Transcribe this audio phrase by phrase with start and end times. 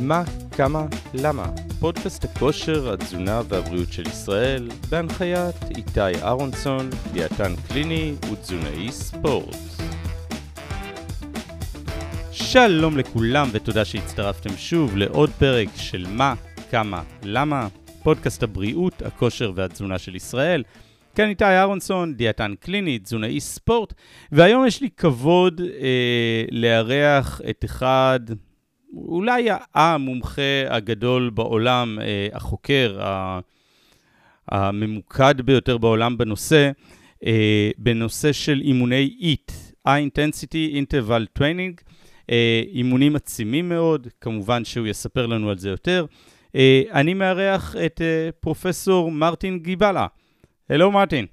[0.00, 0.22] מה,
[0.56, 1.46] כמה, למה?
[1.80, 9.56] פודקאסט הכושר, התזונה והבריאות של ישראל, בהנחיית איתי אהרונסון, דיאטן קליני ותזונאי ספורט.
[12.32, 16.34] שלום לכולם ותודה שהצטרפתם שוב לעוד פרק של מה,
[16.70, 17.68] כמה, למה?
[18.02, 20.62] פודקאסט הבריאות, הכושר והתזונה של ישראל.
[21.14, 23.94] כאן איתי אהרונסון, דיאטן קליני, תזונאי ספורט,
[24.32, 28.20] והיום יש לי כבוד אה, לארח את אחד,
[28.94, 32.98] אולי המומחה הגדול בעולם, אה, החוקר
[34.48, 36.70] הממוקד ביותר בעולם בנושא,
[37.26, 39.52] אה, בנושא של אימוני EAT,
[39.88, 41.82] High Intensity Interval Training,
[42.30, 46.06] אה, אימונים עצימים מאוד, כמובן שהוא יספר לנו על זה יותר.
[46.92, 48.00] אני מארח את
[48.40, 50.06] פרופסור מרטין גיבלה.
[50.72, 51.26] Hello, Martin.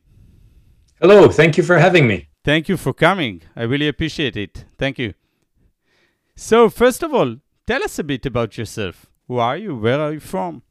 [1.02, 2.28] Hello, thank you for having me.
[2.44, 3.42] Thank you for coming.
[3.56, 4.66] I really appreciate it.
[4.78, 5.12] Thank you.
[6.36, 7.36] So, first of all,
[7.68, 9.06] tell us a bit about yourself.
[9.28, 9.76] Who are you?
[9.76, 10.64] Where are you from?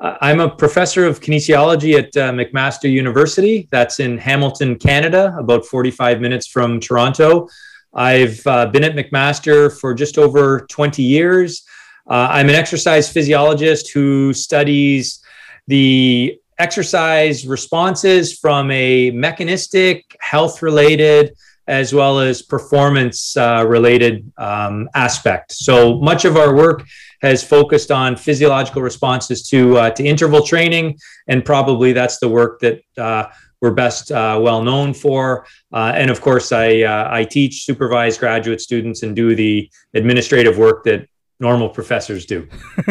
[0.00, 3.66] I'm a professor of kinesiology at uh, McMaster University.
[3.72, 7.48] That's in Hamilton, Canada, about 45 minutes from Toronto.
[7.92, 11.64] I've uh, been at McMaster for just over 20 years.
[12.08, 15.20] Uh, I'm an exercise physiologist who studies
[15.66, 21.34] the exercise responses from a mechanistic, health related,
[21.68, 25.52] as well as performance uh, related um, aspect.
[25.52, 26.82] So much of our work
[27.20, 32.60] has focused on physiological responses to uh, to interval training, and probably that's the work
[32.60, 33.26] that uh,
[33.60, 35.46] we're best uh, well known for.
[35.72, 40.58] Uh, and of course, I uh, I teach, supervise graduate students, and do the administrative
[40.58, 41.06] work that
[41.38, 42.48] normal professors do.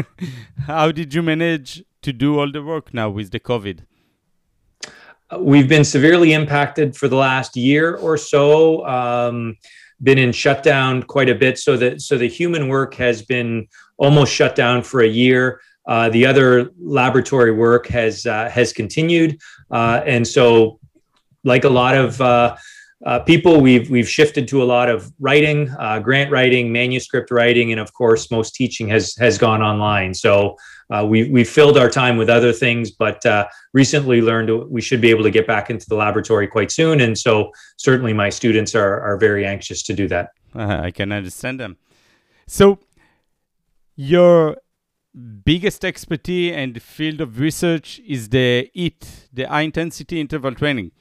[0.67, 3.79] How did you manage to do all the work now with the COVID?
[5.37, 8.85] We've been severely impacted for the last year or so.
[8.85, 9.57] Um,
[10.01, 13.67] been in shutdown quite a bit, so that so the human work has been
[13.97, 15.59] almost shut down for a year.
[15.87, 19.39] Uh, the other laboratory work has uh, has continued,
[19.71, 20.79] uh, and so
[21.43, 22.21] like a lot of
[23.05, 27.71] uh, people, we've we've shifted to a lot of writing, uh, grant writing, manuscript writing,
[27.71, 30.15] and of course, most teaching has has gone online.
[30.15, 30.55] So
[30.89, 34.99] uh, we we filled our time with other things, but uh, recently learned we should
[34.99, 36.99] be able to get back into the laboratory quite soon.
[37.01, 40.29] And so certainly, my students are are very anxious to do that.
[40.55, 41.77] I can understand them.
[42.47, 42.79] So
[43.95, 44.57] your
[45.43, 50.91] biggest expertise and field of research is the HIIT, the high intensity interval training.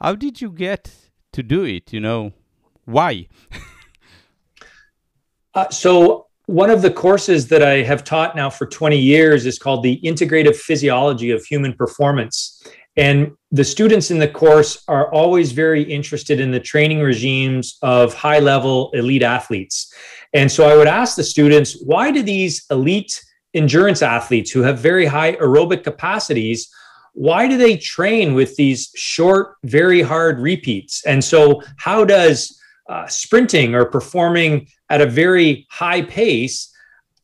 [0.00, 1.05] How did you get
[1.36, 1.92] to do it?
[1.92, 2.32] You know,
[2.84, 3.28] why?
[5.54, 9.58] uh, so, one of the courses that I have taught now for 20 years is
[9.58, 12.62] called the Integrative Physiology of Human Performance.
[12.96, 18.14] And the students in the course are always very interested in the training regimes of
[18.14, 19.92] high level elite athletes.
[20.32, 23.20] And so I would ask the students, why do these elite
[23.52, 26.70] endurance athletes who have very high aerobic capacities
[27.16, 31.02] why do they train with these short, very hard repeats?
[31.06, 32.60] And so, how does
[32.90, 36.70] uh, sprinting or performing at a very high pace,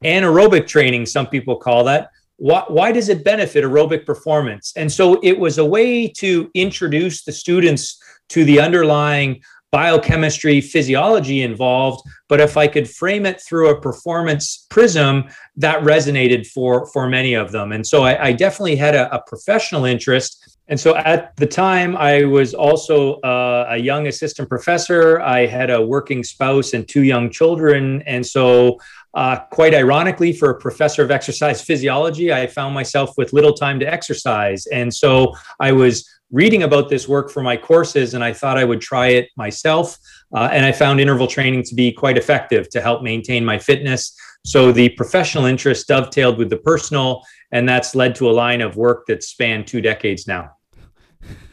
[0.03, 4.72] anaerobic training, some people call that, why, why does it benefit aerobic performance?
[4.76, 9.42] And so, it was a way to introduce the students to the underlying
[9.72, 12.03] biochemistry, physiology involved.
[12.32, 15.25] But if I could frame it through a performance prism,
[15.56, 17.72] that resonated for for many of them.
[17.72, 20.56] And so I, I definitely had a, a, professional interest.
[20.69, 25.21] And so at the time, I was also uh, a young assistant professor.
[25.21, 28.03] I had a working spouse and two young children.
[28.06, 28.78] And so
[29.12, 33.78] uh, quite ironically, for a professor of exercise physiology, I found myself with little time
[33.81, 34.65] to exercise.
[34.69, 38.65] And so I was reading about this work for my courses and I thought I
[38.65, 39.98] would try it myself.
[40.34, 44.16] Uh, and I found interval training to be quite effective to help maintain my fitness.
[44.45, 47.22] So the professional interest dovetailed with the personal,
[47.53, 50.51] and that's led to a line of work that spanned two decades now.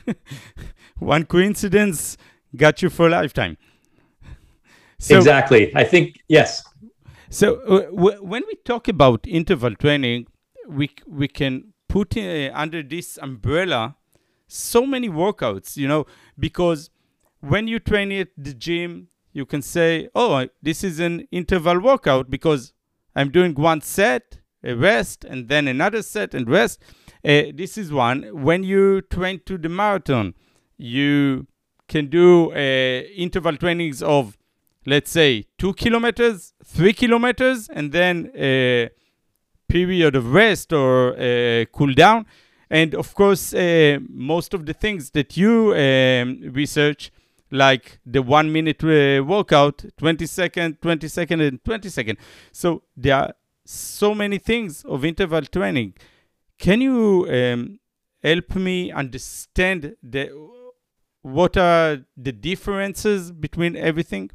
[1.00, 2.18] One coincidence
[2.56, 3.58] got you for a lifetime.
[5.00, 5.74] So, exactly.
[5.76, 6.64] I think, yes.
[7.30, 10.28] So uh, w- when we talk about interval training,
[10.68, 13.96] we, we can put uh, under this umbrella
[14.48, 16.06] so many workouts, you know,
[16.38, 16.90] because
[17.42, 22.30] when you train at the gym, you can say, oh, this is an interval workout
[22.30, 22.74] because
[23.16, 26.82] I'm doing one set, a rest, and then another set and rest.
[27.24, 28.24] Uh, this is one.
[28.44, 30.34] When you train to the marathon,
[30.78, 31.48] you
[31.88, 34.38] can do uh, interval trainings of,
[34.86, 38.90] let's say, two kilometers, three kilometers, and then a
[39.68, 42.26] period of rest or uh, cool down.
[42.70, 47.12] And of course, uh, most of the things that you um, research,
[47.52, 52.18] like the one minute uh, workout 20 second 20 second and 20 second.
[52.52, 53.34] So there are
[53.66, 55.94] so many things of interval training.
[56.58, 57.80] Can you um,
[58.24, 60.30] help me understand the
[61.22, 64.32] what are the differences between everything?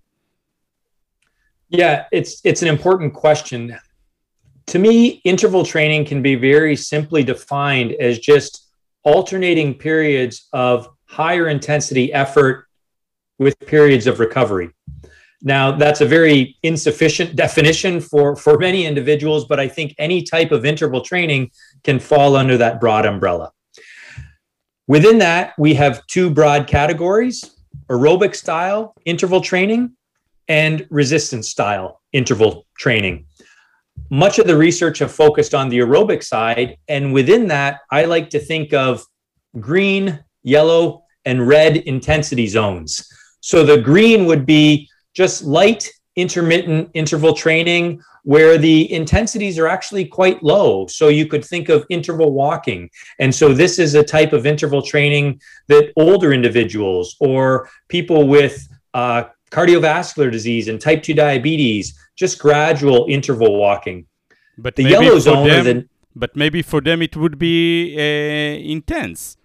[1.69, 3.77] Yeah it's it's an important question.
[4.69, 8.65] To me interval training can be very simply defined as just
[9.03, 12.64] alternating periods of higher intensity effort
[13.39, 14.71] with periods of recovery.
[15.43, 20.53] Now, that's a very insufficient definition for, for many individuals, but I think any type
[20.53, 21.51] of interval training
[21.83, 23.53] can fall under that broad umbrella.
[24.87, 27.51] Within that, we have two broad categories
[27.91, 29.93] aerobic style interval training
[30.49, 33.27] and resistance style interval training.
[34.11, 36.77] Much of the research have focused on the aerobic side.
[36.89, 39.05] And within that, I like to think of
[39.59, 43.07] green, yellow, and red intensity zones.
[43.45, 50.07] So the green would be just light intermittent interval training where the intensities are actually
[50.07, 50.87] quite low.
[50.87, 52.89] So you could think of interval walking.
[53.19, 58.67] And so this is a type of interval training that older individuals or people with
[58.95, 64.07] uh, cardiovascular disease and type 2 diabetes, just gradual interval walking.
[64.57, 69.37] But the yellow zone them, the, but maybe for them it would be uh, intense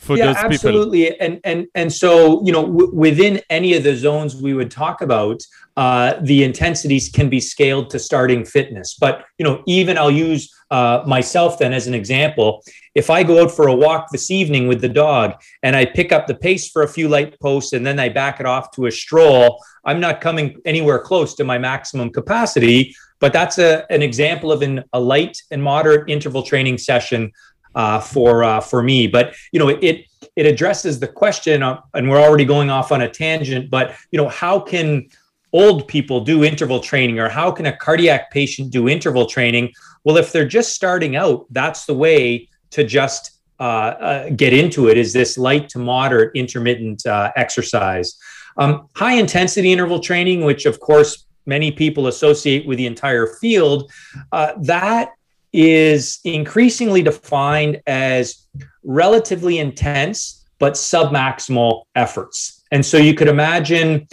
[0.00, 0.54] for yeah, those people.
[0.54, 1.20] absolutely.
[1.20, 5.02] And and and so you know, w- within any of the zones we would talk
[5.02, 5.42] about,
[5.76, 8.96] uh, the intensities can be scaled to starting fitness.
[8.98, 12.62] But you know, even I'll use uh, myself then as an example.
[12.94, 16.12] If I go out for a walk this evening with the dog and I pick
[16.12, 18.86] up the pace for a few light posts and then I back it off to
[18.86, 22.94] a stroll, I'm not coming anywhere close to my maximum capacity.
[23.20, 27.32] But that's a, an example of an, a light and moderate interval training session
[27.74, 29.06] uh, for uh, for me.
[29.06, 30.06] But you know, it
[30.36, 33.70] it addresses the question, uh, and we're already going off on a tangent.
[33.70, 35.08] But you know, how can
[35.52, 39.72] old people do interval training, or how can a cardiac patient do interval training?
[40.04, 44.88] Well, if they're just starting out, that's the way to just uh, uh, get into
[44.88, 44.96] it.
[44.96, 48.16] Is this light to moderate intermittent uh, exercise?
[48.56, 53.90] Um, high intensity interval training, which of course many people associate with the entire field,
[54.32, 55.10] that
[55.52, 58.46] is increasingly defined as
[58.84, 62.62] relatively intense but submaximal efforts.
[62.70, 64.06] And so you could imagine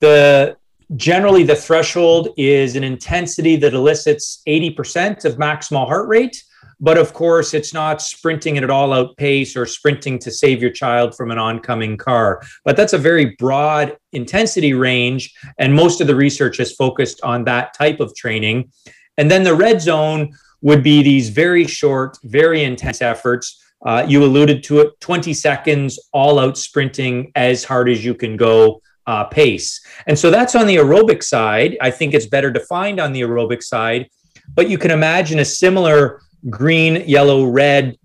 [0.00, 0.56] the
[0.96, 6.42] generally the threshold is an intensity that elicits 80% of maximal heart rate.
[6.80, 10.72] But of course, it's not sprinting at all out pace or sprinting to save your
[10.72, 12.42] child from an oncoming car.
[12.64, 15.32] But that's a very broad intensity range.
[15.58, 18.70] And most of the research is focused on that type of training.
[19.16, 20.34] And then the red zone
[20.64, 23.62] would be these very short, very intense efforts.
[23.84, 28.34] Uh, you alluded to it 20 seconds, all out sprinting as hard as you can
[28.34, 29.84] go uh, pace.
[30.06, 31.76] And so that's on the aerobic side.
[31.82, 34.08] I think it's better defined on the aerobic side,
[34.54, 37.98] but you can imagine a similar green, yellow, red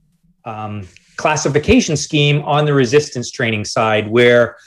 [0.44, 0.86] um,
[1.16, 4.58] classification scheme on the resistance training side, where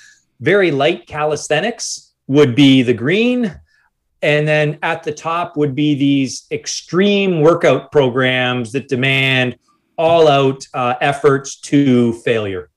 [0.40, 3.54] very light calisthenics would be the green,
[4.22, 9.56] and then at the top would be these extreme workout programs that demand
[9.98, 12.70] all out uh, efforts to failure.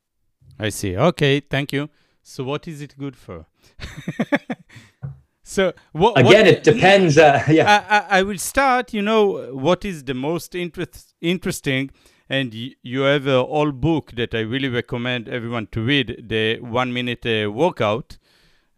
[0.59, 0.97] I see.
[0.97, 1.89] Okay, thank you.
[2.23, 3.45] So, what is it good for?
[5.43, 7.17] so, what, again, what, it depends.
[7.17, 8.93] Uh, yeah, I, I, will start.
[8.93, 11.91] You know, what is the most interest, interesting?
[12.27, 16.91] And you have a whole book that I really recommend everyone to read the one
[16.91, 18.17] minute uh, workout.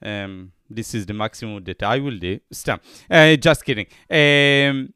[0.01, 2.39] Um, this is the maximum that I will do.
[2.51, 2.81] Stop.
[3.09, 3.87] Uh, just kidding.
[4.09, 4.93] Um,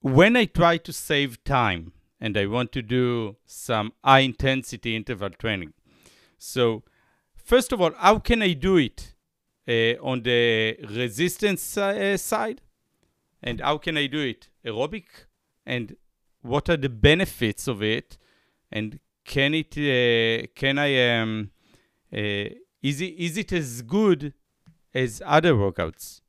[0.00, 5.30] when I try to save time and I want to do some high intensity interval
[5.30, 5.72] training,
[6.38, 6.82] so
[7.36, 9.14] first of all, how can I do it
[9.68, 12.60] uh, on the resistance uh, side?
[13.42, 15.04] And how can I do it aerobic?
[15.66, 15.96] And
[16.42, 18.18] what are the benefits of it?
[18.72, 19.70] And can it
[20.54, 21.50] can I um,
[22.84, 24.34] is it is it as good
[24.94, 26.20] as other workouts?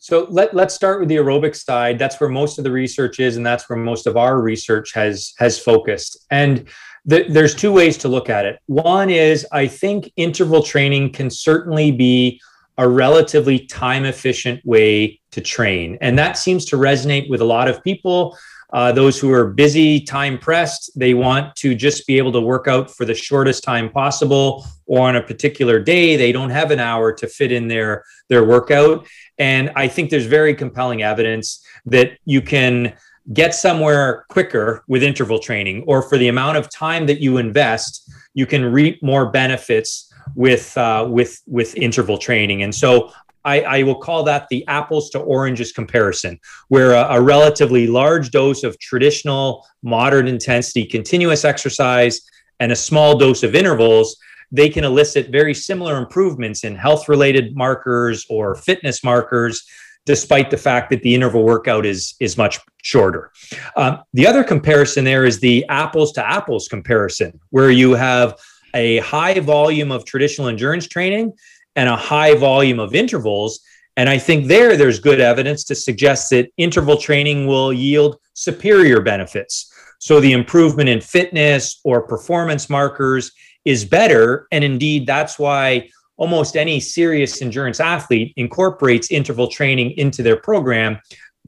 [0.00, 1.98] So let, let's start with the aerobic side.
[1.98, 5.34] That's where most of the research is, and that's where most of our research has
[5.38, 6.24] has focused.
[6.30, 6.68] And
[7.04, 8.60] the, there's two ways to look at it.
[8.66, 12.40] One is I think interval training can certainly be
[12.76, 17.66] a relatively time efficient way to train, and that seems to resonate with a lot
[17.66, 18.38] of people.
[18.70, 22.68] Uh, those who are busy, time pressed, they want to just be able to work
[22.68, 26.78] out for the shortest time possible, or on a particular day, they don't have an
[26.78, 29.06] hour to fit in their their workout.
[29.38, 32.94] And I think there's very compelling evidence that you can
[33.32, 38.10] get somewhere quicker with interval training, or for the amount of time that you invest,
[38.34, 42.62] you can reap more benefits with uh, with with interval training.
[42.62, 43.12] And so
[43.48, 46.38] I, I, will call that the apples to oranges comparison,
[46.68, 52.20] where a, a, relatively large dose of traditional moderate intensity continuous exercise
[52.60, 54.16] and a small dose of intervals,
[54.52, 59.64] they can elicit very similar improvements in health related markers or fitness markers
[60.04, 63.30] despite the fact that the interval workout is is much shorter.
[63.76, 68.34] Um, the other comparison there is the apples to apples comparison, where you have
[68.74, 71.32] a high volume of traditional endurance training
[71.78, 73.60] and a high volume of intervals.
[73.96, 79.00] And I think there, there's good evidence to suggest that interval training will yield superior
[79.00, 79.72] benefits.
[80.00, 83.30] So the improvement in fitness or performance markers
[83.64, 84.48] is better.
[84.50, 90.98] And indeed, that's why almost any serious endurance athlete incorporates interval training into their program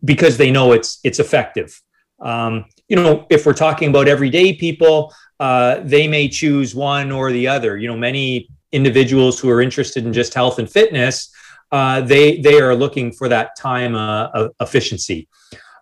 [0.05, 1.81] because they know it's it's effective.
[2.21, 7.33] Um, you know, if we're talking about everyday people, uh, they may choose one or
[7.33, 7.77] the other.
[7.77, 11.33] You know, many individuals who are interested in just health and fitness,
[11.73, 15.29] uh, they they are looking for that time uh, efficiency.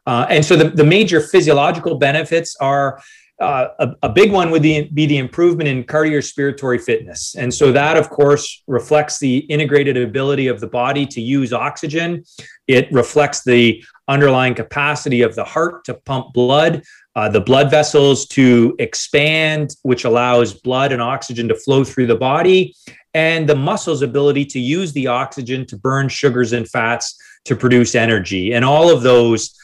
[0.06, 2.98] Uh, and so the, the major physiological benefits are
[3.40, 7.36] uh, a, a, big one would be, be the improvement in cardiorespiratory fitness.
[7.36, 12.24] And so that, of course, reflects the integrated ability of the body to use oxygen.
[12.66, 16.82] It reflects the underlying capacity of the heart to pump blood,
[17.16, 22.16] uh, the blood vessels to expand, which allows blood and oxygen to flow through the
[22.16, 22.74] body,
[23.14, 27.94] and the muscles' ability to use the oxygen to burn sugars and fats to produce
[27.94, 28.52] energy.
[28.52, 29.56] And all of those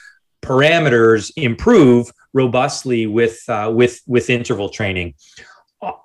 [0.43, 5.15] parameters improve robustly with uh, with with interval training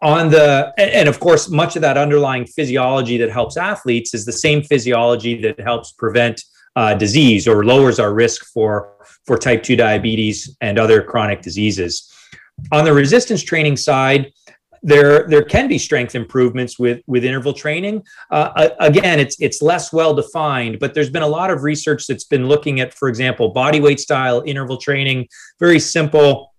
[0.01, 4.31] on the and of course much of that underlying physiology that helps athletes is the
[4.31, 6.43] same physiology that helps prevent
[6.79, 8.93] uh, disease or lowers our risk for
[9.25, 12.09] for type 2 diabetes and other chronic diseases.
[12.71, 14.31] On the resistance training side
[14.81, 18.01] there there can be strength improvements with with interval training.
[18.31, 22.23] Uh, again it's it's less well defined but there's been a lot of research that's
[22.23, 25.27] been looking at for example body weight style interval training
[25.59, 26.53] very simple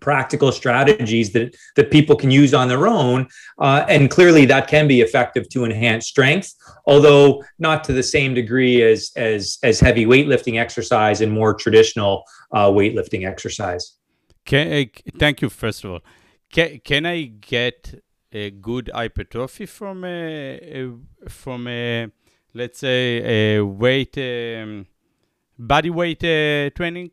[0.00, 3.26] practical strategies that that people can use on their own
[3.58, 6.54] uh, and clearly that can be effective to enhance strength
[6.86, 12.24] although not to the same degree as as as heavy weightlifting exercise and more traditional
[12.52, 13.96] uh, weightlifting exercise
[14.46, 16.00] okay, thank you first of all
[16.52, 18.00] can, can I get
[18.32, 22.08] a good hypertrophy from a, a from a
[22.54, 24.86] let's say a weight um,
[25.58, 27.10] body weight uh, training?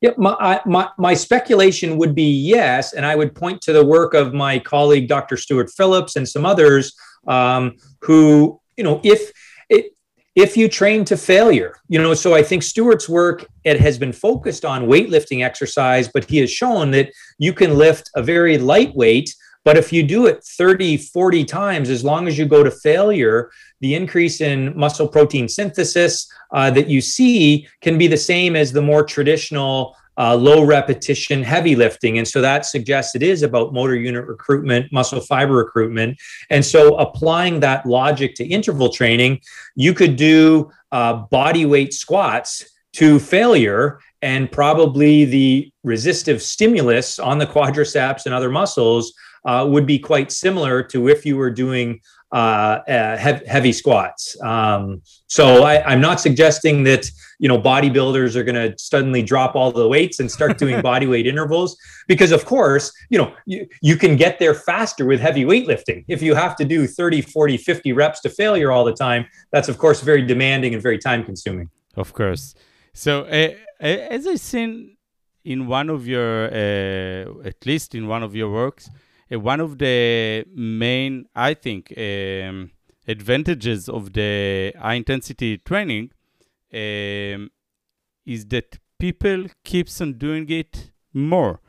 [0.00, 2.94] Yeah, my, my, my speculation would be yes.
[2.94, 5.36] And I would point to the work of my colleague, Dr.
[5.36, 6.94] Stuart Phillips, and some others
[7.28, 9.30] um, who, you know, if
[9.68, 9.92] it,
[10.36, 14.12] if you train to failure you know so i think stuart's work it has been
[14.12, 19.34] focused on weightlifting exercise but he has shown that you can lift a very lightweight
[19.64, 23.50] but if you do it 30 40 times as long as you go to failure
[23.80, 28.72] the increase in muscle protein synthesis uh, that you see can be the same as
[28.72, 32.18] the more traditional uh, low repetition heavy lifting.
[32.18, 36.20] And so that suggests it is about motor unit recruitment, muscle fiber recruitment.
[36.50, 39.40] And so applying that logic to interval training,
[39.76, 47.38] you could do uh, body weight squats to failure and probably the resistive stimulus on
[47.38, 49.14] the quadriceps and other muscles
[49.44, 52.00] uh, would be quite similar to if you were doing
[52.32, 54.40] uh, uh, heavy squats.
[54.40, 59.56] Um, so I, am not suggesting that you know bodybuilders are going to suddenly drop
[59.56, 63.66] all the weights and start doing body weight intervals because of course you know you,
[63.82, 66.04] you can get there faster with heavy weightlifting.
[66.06, 69.68] If you have to do 30, 40, 50 reps to failure all the time, that's
[69.68, 71.68] of course very demanding and very time consuming.
[71.96, 72.54] Of course.
[72.92, 74.96] So uh, as I seen
[75.44, 78.92] in one of your, uh, at least in one of your works uh,
[79.30, 82.72] one of the main, I think, um,
[83.06, 86.10] advantages of the high intensity training
[86.72, 87.50] um,
[88.26, 91.60] is that people keeps on doing it more,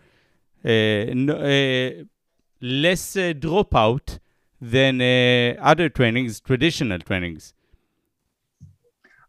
[0.63, 2.03] uh, no, uh,
[2.61, 4.19] less uh, dropout
[4.59, 7.53] than uh, other trainings, traditional trainings.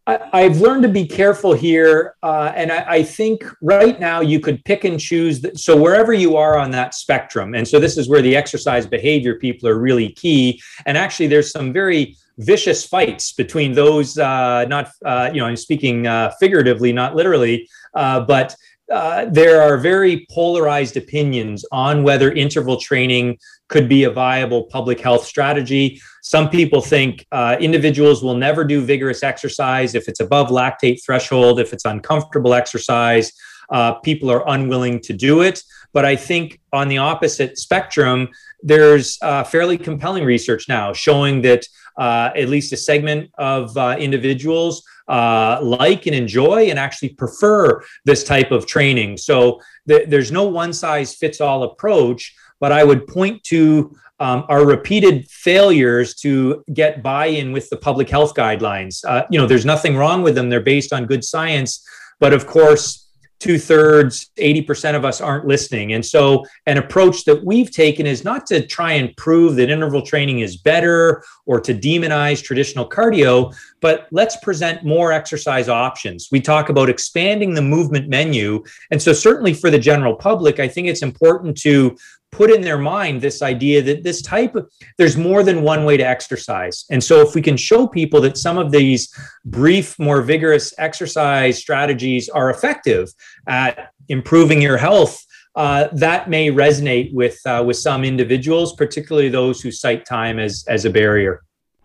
[0.05, 4.41] I, have learned to be careful here, uh, and I, I, think right now you
[4.41, 5.39] could pick and choose.
[5.39, 8.85] The, so wherever you are on that spectrum, and so this is where the exercise
[8.85, 10.61] behavior people are really key.
[10.85, 14.17] And actually, there's some very vicious fights between those.
[14.17, 18.55] Uh, not uh, you know, I'm speaking uh, figuratively, not literally, uh, but
[18.91, 23.37] uh, there are very polarized opinions on whether interval training
[23.69, 25.99] could be a viable public health strategy.
[26.21, 31.59] Some people think uh, individuals will never do vigorous exercise if it's above lactate threshold,
[31.59, 33.31] if it's uncomfortable exercise.
[33.69, 35.61] uh, people are unwilling to do it.
[35.93, 38.29] But I think on the opposite spectrum,
[38.61, 41.65] there's uh, fairly compelling research now showing that
[41.97, 47.83] uh, at least a segment of uh, individuals uh, like and enjoy and actually prefer
[48.05, 49.17] this type of training.
[49.17, 54.45] So th- there's no one size fits all approach, but I would point to um,
[54.47, 59.03] our repeated failures to get buy-in with the public health guidelines.
[59.05, 61.85] Uh, you know, there's nothing wrong with them; they're based on good science,
[62.19, 63.02] but of course,
[63.43, 65.91] two thirds, 80% of us aren't listening.
[65.91, 70.01] And so, an approach that we've taken is not to try and prove that interval
[70.01, 76.29] training is better or to demonize traditional cardio, but let's present more exercise options.
[76.31, 78.63] We talk about expanding the movement menu.
[78.91, 81.97] And so, certainly for the general public, I think it's important to
[82.33, 85.95] put in their mind this idea that this type of there's more than one way
[85.97, 86.85] to exercise.
[86.89, 89.13] And so if we can show people that some of these
[89.45, 93.09] brief more vigorous exercise strategies are effective
[93.47, 95.25] at improving your health
[95.55, 100.65] uh, that may resonate with uh, with some individuals particularly those who cite time as
[100.67, 101.43] as a barrier.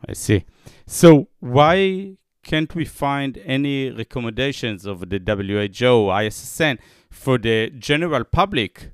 [0.09, 0.45] I see.
[0.87, 6.79] So why can't we find any recommendations of the WHO, ISSN
[7.11, 8.93] for the general public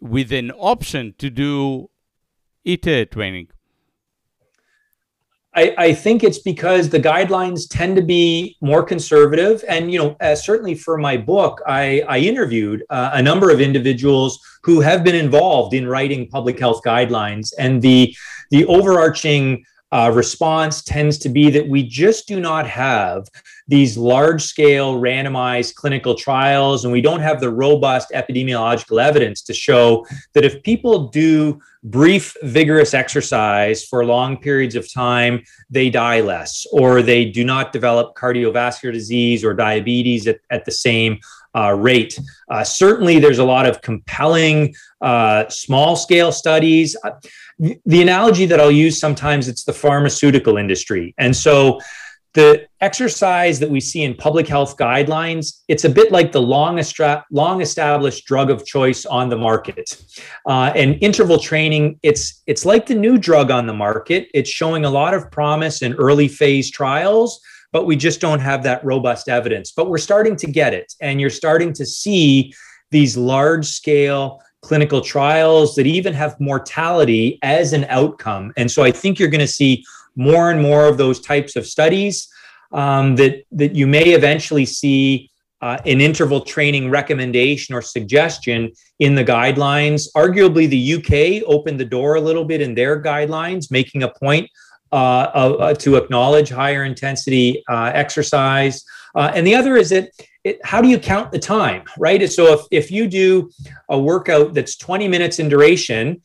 [0.00, 1.90] with an option to do
[2.64, 3.48] ETA training?
[5.54, 9.64] I, I, think it's because the guidelines tend to be more conservative.
[9.68, 13.60] And, you know, uh, certainly for my book, I, I interviewed uh, a number of
[13.60, 17.52] individuals who have been involved in writing public health guidelines.
[17.58, 18.14] And the,
[18.50, 23.26] the overarching uh, response tends to be that we just do not have
[23.68, 29.54] these large scale randomized clinical trials, and we don't have the robust epidemiological evidence to
[29.54, 36.20] show that if people do brief, vigorous exercise for long periods of time, they die
[36.20, 41.18] less, or they do not develop cardiovascular disease or diabetes at, at the same
[41.54, 42.18] uh, rate.
[42.50, 46.96] Uh, certainly, there's a lot of compelling uh, small scale studies.
[47.04, 47.10] Uh,
[47.58, 51.14] the analogy that I'll use sometimes it's the pharmaceutical industry.
[51.18, 51.80] And so
[52.38, 56.78] the exercise that we see in public health guidelines, it's a bit like the long,
[56.78, 60.00] estra- long established drug of choice on the market.
[60.46, 64.28] Uh, and interval training, it's, it's like the new drug on the market.
[64.34, 67.40] It's showing a lot of promise in early phase trials,
[67.72, 69.72] but we just don't have that robust evidence.
[69.72, 70.94] But we're starting to get it.
[71.00, 72.54] And you're starting to see
[72.92, 78.52] these large scale clinical trials that even have mortality as an outcome.
[78.56, 79.84] And so I think you're going to see
[80.18, 82.28] more and more of those types of studies
[82.72, 89.14] um, that, that you may eventually see uh, an interval training recommendation or suggestion in
[89.14, 90.08] the guidelines.
[90.14, 94.48] Arguably, the UK opened the door a little bit in their guidelines, making a point
[94.92, 94.94] uh,
[95.34, 98.84] uh, to acknowledge higher intensity uh, exercise.
[99.14, 100.10] Uh, and the other is that
[100.44, 102.30] it, how do you count the time, right?
[102.30, 103.50] So if, if you do
[103.88, 106.22] a workout that's 20 minutes in duration,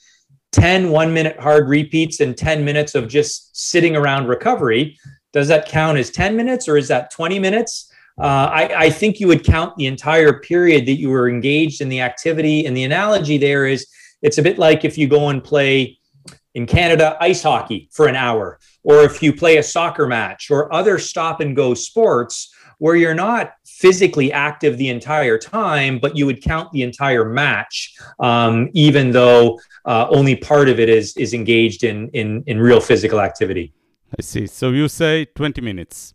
[0.54, 4.98] 10 one minute hard repeats and 10 minutes of just sitting around recovery,
[5.34, 7.92] does that count as 10 minutes or is that 20 minutes?
[8.22, 11.90] Uh, I, I, think you would count the entire period that you were engaged in
[11.90, 12.68] the activity.
[12.68, 13.88] And the analogy there is
[14.22, 15.98] it's a bit like if you go and play
[16.54, 20.72] in Canada ice hockey for an hour, or if you play a soccer match or
[20.72, 26.26] other stop and go sports where you're not physically active the entire time, but you
[26.26, 31.34] would count the entire match, um, even though uh, only part of it is is
[31.34, 33.74] engaged in, in in real physical activity.
[34.18, 34.46] I see.
[34.48, 36.14] So you say 20 minutes.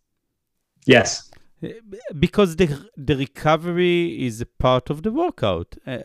[0.86, 1.30] Yes.
[2.18, 5.76] Because the the recovery is a part of the workout.
[5.86, 6.00] Uh,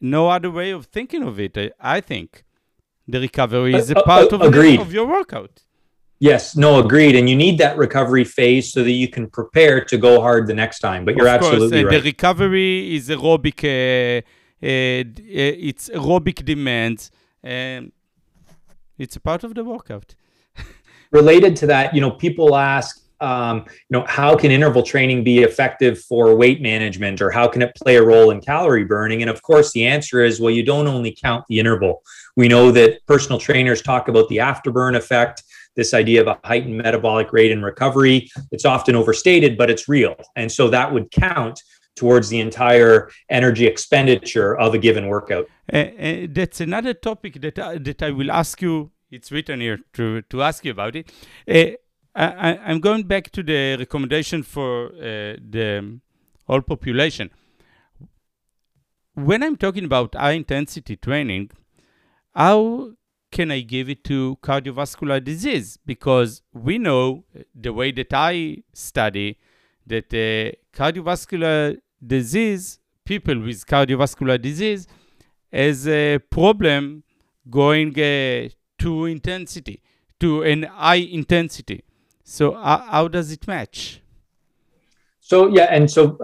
[0.00, 1.56] no other way of thinking of it.
[1.56, 2.44] I, I think
[3.06, 5.54] the recovery is a uh, part uh, of, the, of your workout.
[6.20, 7.14] Yes, no, agreed.
[7.14, 10.54] And you need that recovery phase so that you can prepare to go hard the
[10.54, 11.04] next time.
[11.04, 11.92] But you're of absolutely course.
[11.92, 12.02] right.
[12.02, 13.62] The recovery is aerobic.
[13.62, 14.22] Uh,
[14.60, 17.12] uh, uh, it's aerobic demands.
[17.42, 17.92] and
[18.98, 20.14] it's a part of the workout.
[21.12, 25.38] Related to that, you know, people ask, um, you know, how can interval training be
[25.44, 29.22] effective for weight management, or how can it play a role in calorie burning?
[29.22, 32.02] And of course, the answer is, well, you don't only count the interval.
[32.36, 35.44] We know that personal trainers talk about the afterburn effect
[35.78, 38.28] this idea of a heightened metabolic rate and recovery.
[38.50, 40.16] It's often overstated, but it's real.
[40.36, 41.62] And so that would count
[41.94, 45.46] towards the entire energy expenditure of a given workout.
[45.72, 48.90] Uh, uh, that's another topic that, uh, that I will ask you.
[49.10, 51.10] It's written here to, to ask you about it.
[52.14, 56.00] I, am going back to the recommendation for the
[56.46, 57.30] whole population.
[59.14, 61.52] When I'm talking about high intensity training,
[62.34, 62.92] how
[63.30, 65.78] can I give it to cardiovascular disease?
[65.84, 69.38] Because we know the way that I study
[69.86, 74.86] that uh, cardiovascular disease, people with cardiovascular disease,
[75.52, 77.02] has a problem
[77.48, 79.82] going uh, to intensity,
[80.20, 81.84] to an high intensity.
[82.24, 84.02] So uh, how does it match?
[85.20, 86.16] So yeah, and so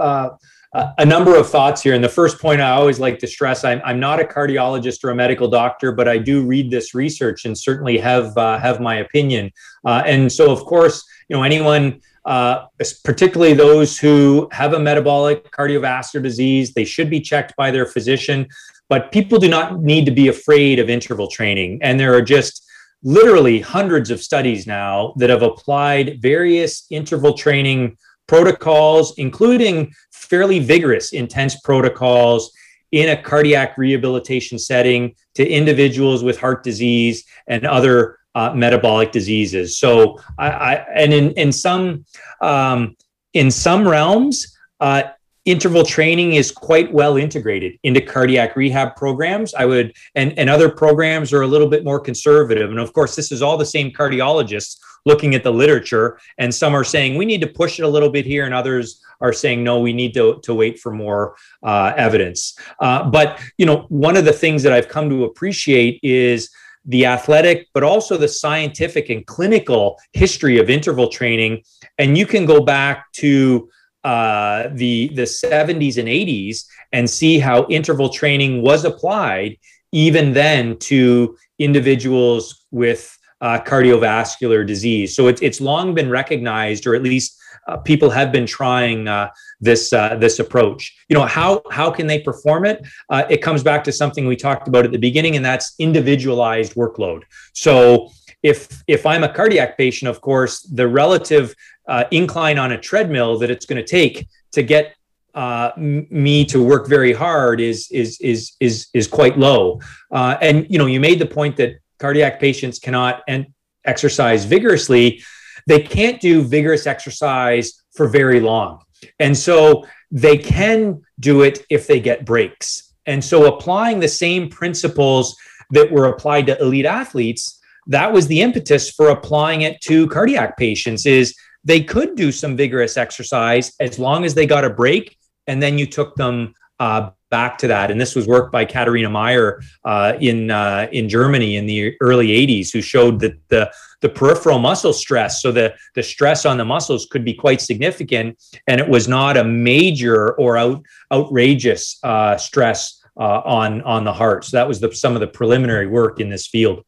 [0.74, 1.94] a number of thoughts here.
[1.94, 5.10] And the first point I always like to stress: I'm, I'm not a cardiologist or
[5.10, 8.96] a medical doctor, but I do read this research and certainly have uh, have my
[8.96, 9.52] opinion.
[9.84, 12.00] Uh, and so, of course, you know anyone.
[12.26, 12.64] Uh,
[13.04, 18.48] particularly those who have a metabolic cardiovascular disease, they should be checked by their physician.
[18.88, 21.80] But people do not need to be afraid of interval training.
[21.82, 22.64] And there are just
[23.02, 31.12] literally hundreds of studies now that have applied various interval training protocols, including fairly vigorous,
[31.12, 32.52] intense protocols
[32.92, 39.78] in a cardiac rehabilitation setting to individuals with heart disease and other uh, metabolic diseases.
[39.78, 42.04] So, I, I, and in in some
[42.40, 42.96] um,
[43.32, 45.02] in some realms, uh,
[45.44, 50.70] interval training is quite well integrated into cardiac rehab programs i would and and other
[50.70, 53.90] programs are a little bit more conservative and of course this is all the same
[53.90, 57.88] cardiologists looking at the literature and some are saying we need to push it a
[57.88, 61.36] little bit here and others are saying no we need to, to wait for more
[61.62, 62.58] uh, evidence.
[62.80, 66.50] Uh, but you know one of the things that i've come to appreciate is
[66.86, 71.62] the athletic but also the scientific and clinical history of interval training.
[71.98, 73.68] And you can go back to
[74.04, 79.56] uh, the the 70s and 80s and see how interval training was applied
[79.92, 85.14] even then to individuals with uh, cardiovascular disease.
[85.14, 89.30] So it's it's long been recognized, or at least uh, people have been trying uh,
[89.60, 90.94] this uh, this approach.
[91.08, 92.86] You know how how can they perform it?
[93.10, 96.74] Uh, it comes back to something we talked about at the beginning, and that's individualized
[96.74, 97.22] workload.
[97.52, 98.10] So
[98.42, 101.54] if if I'm a cardiac patient, of course, the relative
[101.88, 104.94] uh, incline on a treadmill that it's going to take to get
[105.34, 109.80] uh, me to work very hard is is is is is quite low.
[110.12, 113.46] Uh, and you know, you made the point that cardiac patients cannot and
[113.86, 115.22] exercise vigorously.
[115.66, 118.82] They can't do vigorous exercise for very long,
[119.18, 122.92] and so they can do it if they get breaks.
[123.06, 125.34] And so, applying the same principles
[125.70, 130.58] that were applied to elite athletes, that was the impetus for applying it to cardiac
[130.58, 131.06] patients.
[131.06, 135.62] Is they could do some vigorous exercise as long as they got a break and
[135.62, 137.90] then you took them uh, back to that.
[137.90, 142.28] And this was work by Katharina Meyer uh, in uh, in Germany in the early
[142.28, 143.64] 80s, who showed that the
[144.04, 148.28] the peripheral muscle stress, so the the stress on the muscles could be quite significant,
[148.68, 154.12] and it was not a major or out outrageous uh, stress uh, on on the
[154.12, 154.44] heart.
[154.44, 156.84] So that was the, some of the preliminary work in this field.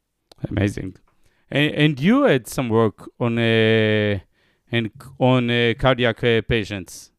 [0.49, 0.97] Amazing,
[1.51, 4.23] and, and you had some work on a
[4.71, 7.11] and on uh, cardiac uh, patients?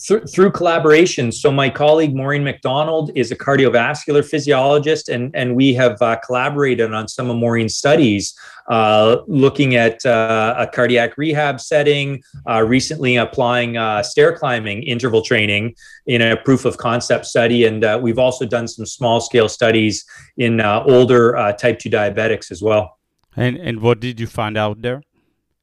[0.00, 1.32] Through, through collaboration.
[1.32, 6.92] So my colleague Maureen MacDonald is a cardiovascular physiologist, and, and we have uh, collaborated
[6.94, 13.16] on some of Maureen's studies, uh, looking at uh, a cardiac rehab setting, uh, recently
[13.16, 15.74] applying uh, stair climbing interval training
[16.06, 20.04] in a proof of concept study, and uh, we've also done some small scale studies
[20.36, 22.98] in older type two diabetics as well.
[23.36, 25.02] And and what did you find out there?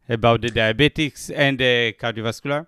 [0.10, 2.68] about the diabetics and the cardiovascular?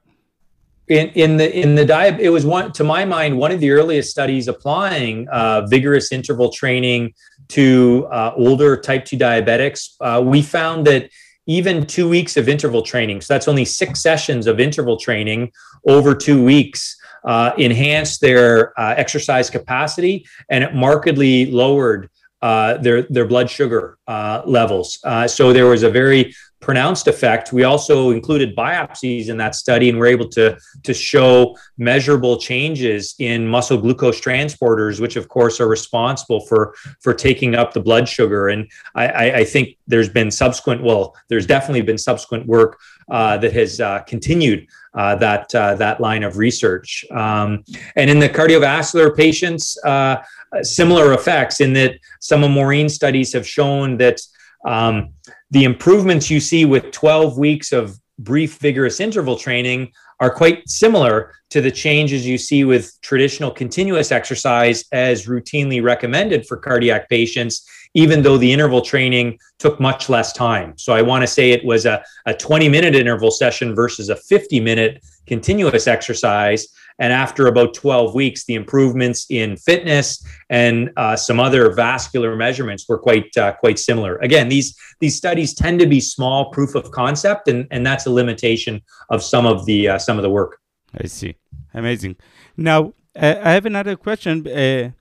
[0.89, 3.71] In, in the in the diet, it was one to my mind one of the
[3.71, 7.13] earliest studies applying uh, vigorous interval training
[7.49, 9.95] to uh, older type two diabetics.
[9.99, 11.09] Uh, we found that
[11.45, 15.51] even two weeks of interval training, so that's only six sessions of interval training
[15.85, 16.95] over two weeks,
[17.25, 22.09] uh, enhanced their uh, exercise capacity and it markedly lowered
[22.41, 24.99] uh, their their blood sugar levels.
[25.27, 27.53] So there was a very pronounced effect.
[27.53, 33.15] We also included biopsies in that study and were able to, to show measurable changes
[33.19, 38.09] in muscle glucose transporters, which of course are responsible for, for taking up the blood
[38.09, 38.49] sugar.
[38.49, 43.53] And I, I think there's been subsequent, well, there's definitely been subsequent work uh, that
[43.53, 47.05] has uh, continued uh, that, uh, that line of research.
[47.11, 47.63] Um,
[47.95, 50.23] and in the cardiovascular patients, uh,
[50.63, 54.19] similar effects in that some of Maureen's studies have shown that
[54.65, 55.13] um,
[55.51, 61.33] the improvements you see with 12 weeks of brief, vigorous interval training are quite similar
[61.49, 67.67] to the changes you see with traditional continuous exercise as routinely recommended for cardiac patients,
[67.93, 70.75] even though the interval training took much less time.
[70.77, 74.15] So I want to say it was a, a 20 minute interval session versus a
[74.15, 76.67] 50 minute continuous exercise.
[76.99, 82.85] And after about 12 weeks, the improvements in fitness and uh, some other vascular measurements
[82.89, 84.17] were quite uh, quite similar.
[84.17, 88.11] Again, these these studies tend to be small proof of concept, and, and that's a
[88.11, 90.59] limitation of some of the uh, some of the work.
[90.99, 91.35] I see.
[91.73, 92.15] Amazing.
[92.55, 94.91] Now, I have another question uh,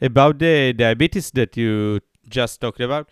[0.00, 3.08] about the diabetes that you just talked about.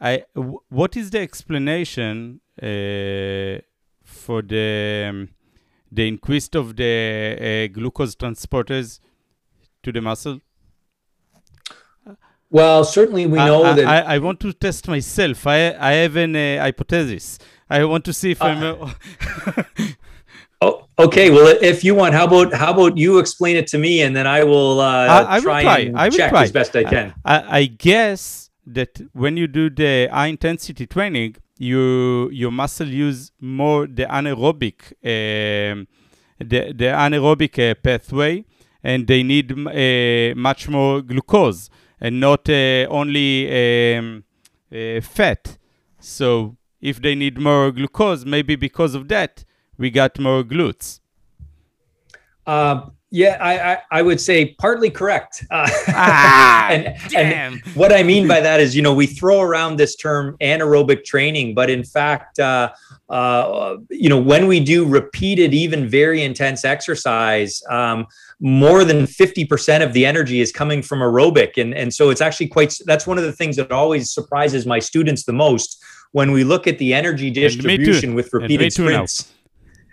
[0.00, 0.24] I
[0.68, 3.60] what is the explanation uh,
[4.04, 5.28] for the um,
[5.90, 9.00] the increase of the uh, glucose transporters
[9.82, 10.40] to the muscle?
[12.50, 13.86] Well, certainly we know I, that.
[13.86, 15.46] I, I, want to test myself.
[15.46, 17.38] I I have an uh, hypothesis.
[17.68, 18.62] I want to see if I'm.
[20.60, 21.30] oh, okay.
[21.30, 24.26] Well, if you want, how about how about you explain it to me, and then
[24.28, 25.78] I will uh, I, I try, will try.
[25.78, 26.42] and I will check try.
[26.44, 27.14] as best I can.
[27.24, 33.32] I, I guess that when you do the high intensity training, you your muscle use
[33.40, 35.86] more the anaerobic um,
[36.38, 38.44] the the anaerobic uh, pathway,
[38.82, 44.24] and they need uh, much more glucose and not uh, only um,
[44.72, 45.56] uh, fat.
[45.98, 49.44] So if they need more glucose, maybe because of that,
[49.78, 51.00] we got more GLUTs.
[53.12, 55.44] Yeah, I, I, I would say partly correct.
[55.48, 57.52] Uh, ah, and, damn.
[57.52, 61.04] and what I mean by that is, you know, we throw around this term anaerobic
[61.04, 62.72] training, but in fact, uh,
[63.08, 68.06] uh, you know, when we do repeated, even very intense exercise, um,
[68.40, 71.60] more than 50% of the energy is coming from aerobic.
[71.60, 74.80] And, and so it's actually quite, that's one of the things that always surprises my
[74.80, 79.32] students the most when we look at the energy distribution with repeated sprints.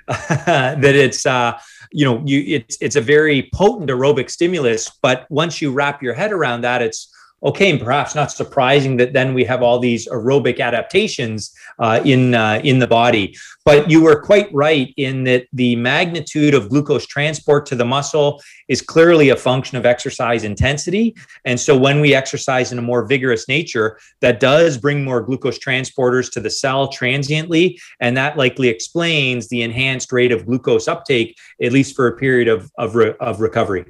[0.28, 1.58] that it's, uh,
[1.92, 6.14] you know, you it's it's a very potent aerobic stimulus, but once you wrap your
[6.14, 7.13] head around that, it's
[7.44, 12.34] okay, and perhaps not surprising that then we have all these aerobic adaptations uh, in
[12.34, 13.36] uh, in the body.
[13.66, 18.42] But you were quite right in that the magnitude of glucose transport to the muscle
[18.68, 21.16] is clearly a function of exercise intensity.
[21.46, 25.60] And so when we exercise in a more vigorous nature, that does bring more glucose
[25.60, 31.38] transporters to the cell transiently, and that likely explains the enhanced rate of glucose uptake,
[31.62, 33.86] at least for a period of of, re- of recovery.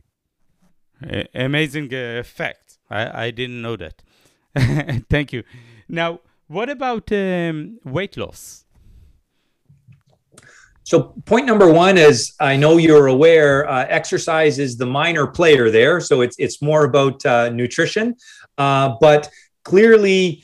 [1.33, 2.62] Amazing uh, fact.
[2.93, 4.03] I, I didn't know that.
[5.09, 5.43] Thank you.
[5.89, 8.65] Now, what about um, weight loss?
[10.83, 15.71] So, point number one is I know you're aware uh, exercise is the minor player
[15.71, 15.99] there.
[16.01, 18.15] So, it's, it's more about uh, nutrition.
[18.57, 19.29] Uh, but
[19.63, 20.43] clearly,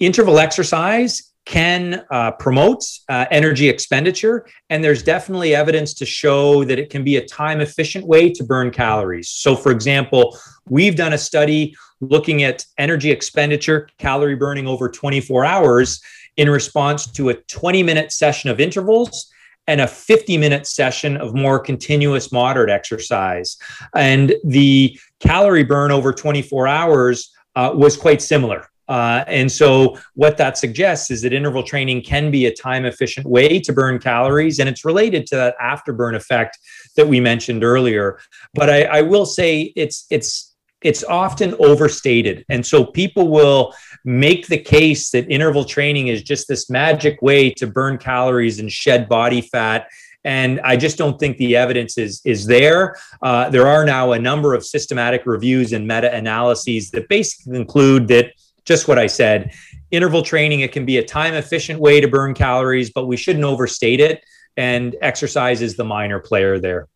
[0.00, 4.46] interval exercise can uh, promote uh, energy expenditure.
[4.70, 8.44] And there's definitely evidence to show that it can be a time efficient way to
[8.44, 9.28] burn calories.
[9.28, 15.44] So, for example, we've done a study looking at energy expenditure, calorie burning over 24
[15.44, 16.00] hours
[16.36, 19.30] in response to a 20 minute session of intervals
[19.66, 23.56] and a 50 minute session of more continuous moderate exercise.
[23.94, 28.68] And the calorie burn over 24 hours uh, was quite similar.
[28.88, 33.26] Uh, and so, what that suggests is that interval training can be a time efficient
[33.26, 36.58] way to burn calories, and it's related to that afterburn effect
[36.96, 38.18] that we mentioned earlier.
[38.52, 44.48] But I, I will say it's it's it's often overstated, and so people will make
[44.48, 49.08] the case that interval training is just this magic way to burn calories and shed
[49.08, 49.88] body fat
[50.24, 52.96] and I just don't think the evidence is is there.
[53.22, 58.08] Uh, there are now a number of systematic reviews and meta analyses that basically conclude
[58.08, 58.32] that
[58.64, 59.52] just what I said.
[59.90, 63.44] Interval training, it can be a time efficient way to burn calories, but we shouldn't
[63.44, 64.24] overstate it.
[64.56, 66.88] And exercise is the minor player there.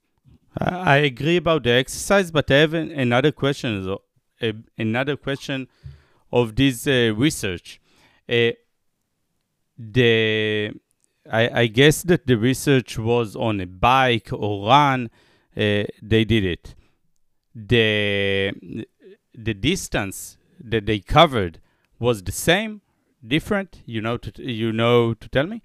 [0.61, 3.97] I agree about the exercise, but I have another question.
[4.79, 5.69] Another question
[6.33, 7.81] of this uh, research.
[8.29, 8.53] Uh,
[9.79, 10.73] the
[11.31, 15.11] I, I, guess that the research was on a bike or run.
[15.57, 16.75] Uh, they did it.
[17.55, 18.53] The
[19.35, 21.61] the distance that they covered
[21.99, 22.81] was the same,
[23.27, 23.83] different?
[23.87, 25.63] You know, to, you know to tell me.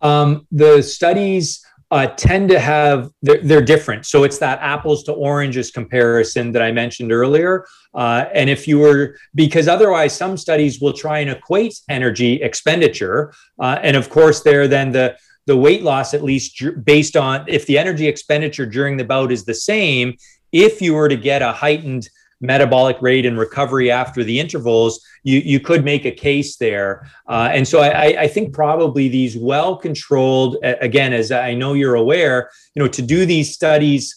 [0.00, 4.04] Um, the studies uh, tend to have they're, they're, different.
[4.04, 7.66] So it's that apples to oranges comparison that I mentioned earlier.
[7.94, 13.32] Uh, and if you were because otherwise some studies will try and equate energy expenditure,
[13.58, 17.64] uh, and of course there then the the weight loss at least based on if
[17.64, 20.14] the energy expenditure during the bout is the same.
[20.52, 22.08] If you were to get a heightened
[22.40, 27.08] metabolic rate and recovery after the intervals, you, you could make a case there.
[27.26, 31.96] Uh, and so I, I think probably these well controlled, again, as I know you're
[31.96, 34.14] aware, you know, to do these studies,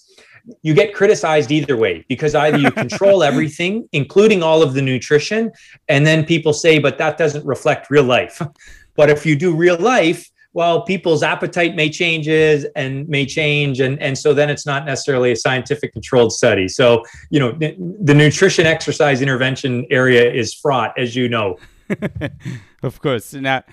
[0.63, 5.51] you get criticized either way because either you control everything, including all of the nutrition,
[5.87, 8.41] and then people say, but that doesn't reflect real life.
[8.95, 14.01] but if you do real life, well, people's appetite may changes and may change, and
[14.01, 16.67] and so then it's not necessarily a scientific controlled study.
[16.67, 21.57] So you know, the nutrition exercise intervention area is fraught, as you know.
[22.83, 23.33] of course.
[23.33, 23.63] Now,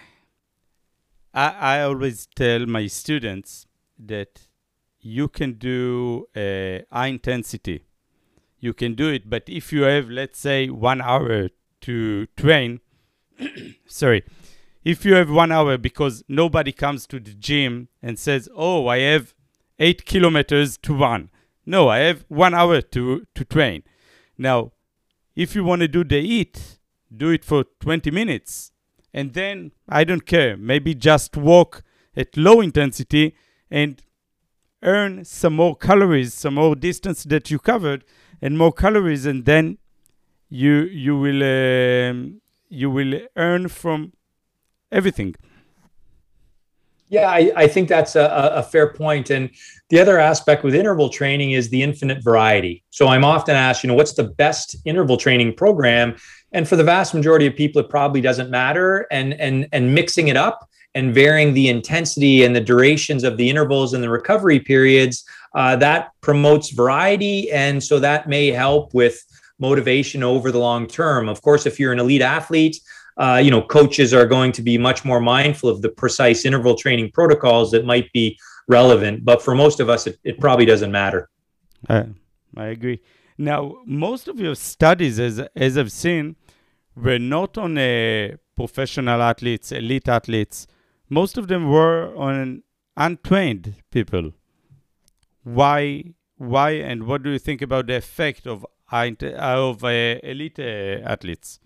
[1.35, 3.67] I I always tell my students
[3.99, 4.47] that
[5.01, 7.85] you can do uh, high intensity.
[8.61, 11.49] You can do it, but if you have, let's say, one hour
[11.83, 12.81] to train,
[13.87, 14.25] sorry
[14.85, 18.99] if you have one hour because nobody comes to the gym and says, "Oh, I
[19.01, 19.35] have
[19.79, 21.31] eight kilometers to run."
[21.67, 23.83] No, I have one hour to to train.
[24.37, 24.73] Now,
[25.37, 26.79] if you want to do the eat,
[27.15, 28.73] do it for 20 minutes,
[29.13, 30.57] and then I don't care.
[30.57, 31.83] Maybe just walk
[32.17, 33.35] at low intensity
[33.71, 34.03] and
[34.83, 38.05] earn some more calories, some more distance that you covered,
[38.41, 39.79] and more calories, and then
[40.49, 44.13] you you will um, you will earn from
[44.91, 45.35] everything.
[47.11, 49.31] Yeah, I, I think that's a, a, fair point.
[49.31, 49.49] And
[49.89, 52.85] the other aspect with interval training is the infinite variety.
[52.91, 56.17] So I'm often asked, you know, what's the best interval training program?
[56.53, 59.07] And for the vast majority of people, it probably doesn't matter.
[59.11, 63.49] And and and mixing it up and varying the intensity and the durations of the
[63.49, 65.25] intervals and the recovery periods,
[65.55, 67.51] uh, that promotes variety.
[67.51, 69.23] And so that may help with
[69.59, 71.29] motivation over the long term.
[71.29, 72.81] Of course, if you're an elite athlete,
[73.19, 76.77] uh, you know, coaches are going to be much more mindful of the precise interval
[76.77, 79.25] training protocols that might be relevant.
[79.25, 81.29] But for most of us, it, it probably doesn't matter.
[81.89, 82.05] Uh,
[82.57, 83.01] I agree.
[83.37, 86.37] Now, most of your studies, as as I've seen,
[86.97, 90.67] were not on uh, professional athletes, elite athletes.
[91.09, 92.63] Most of them were on
[92.97, 94.33] untrained people.
[95.45, 96.15] Why?
[96.37, 96.71] Why?
[96.71, 101.61] And what do you think about the effect of of uh, elite uh, athletes?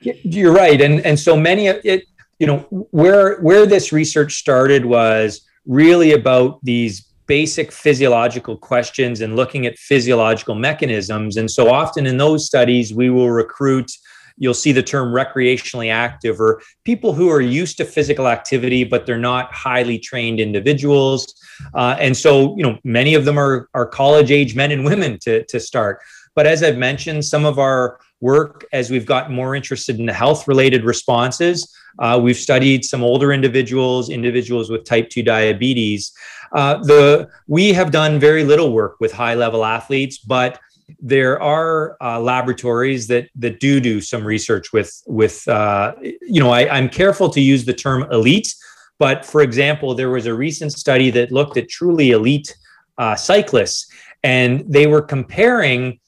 [0.00, 2.04] You're right, and and so many of it,
[2.38, 2.58] you know,
[2.90, 9.78] where where this research started was really about these basic physiological questions and looking at
[9.78, 11.36] physiological mechanisms.
[11.36, 13.90] And so often in those studies, we will recruit.
[14.38, 19.06] You'll see the term recreationally active or people who are used to physical activity, but
[19.06, 21.34] they're not highly trained individuals.
[21.74, 25.18] Uh, and so, you know, many of them are, are college age men and women
[25.20, 26.00] to, to start.
[26.34, 30.12] But as I've mentioned, some of our work as we've gotten more interested in the
[30.12, 31.70] health related responses.
[31.98, 36.12] Uh, we've studied some older individuals, individuals with type 2 diabetes.
[36.54, 40.58] Uh, the, we have done very little work with high level athletes, but
[41.00, 46.50] there are uh, laboratories that that do do some research with with uh, you know
[46.50, 48.54] I, I'm careful to use the term elite,
[48.98, 52.54] but for example, there was a recent study that looked at truly elite
[52.98, 53.90] uh, cyclists,
[54.22, 55.98] and they were comparing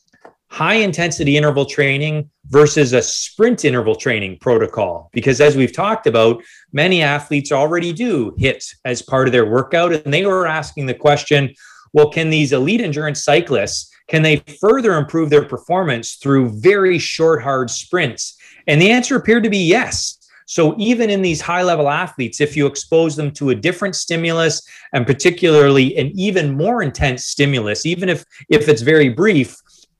[0.54, 5.10] high intensity interval training versus a sprint interval training protocol.
[5.12, 6.40] Because as we've talked about,
[6.72, 9.92] many athletes already do HIIT as part of their workout.
[9.92, 11.52] And they were asking the question
[11.92, 13.90] well, can these elite endurance cyclists?
[14.06, 18.36] Can they further improve their performance through very short, hard sprints?
[18.68, 20.18] And the answer appeared to be yes.
[20.46, 24.62] So even in these high level athletes, if you expose them to a different stimulus
[24.92, 29.56] and particularly an even more intense stimulus, even if if it's very brief,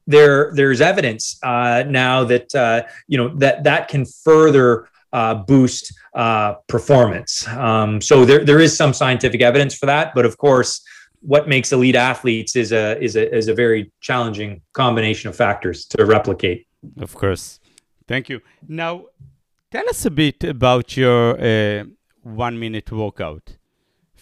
[0.06, 5.92] there there's evidence uh, now that uh, you know that that can further uh, boost
[6.14, 7.46] uh, performance.
[7.48, 10.82] Um, so there there is some scientific evidence for that, but of course,
[11.20, 15.86] what makes elite athletes is a is a is a very challenging combination of factors
[15.86, 16.66] to replicate.
[17.00, 17.60] Of course,
[18.06, 18.40] thank you.
[18.68, 19.06] Now,
[19.70, 21.84] tell us a bit about your uh,
[22.22, 23.56] one minute workout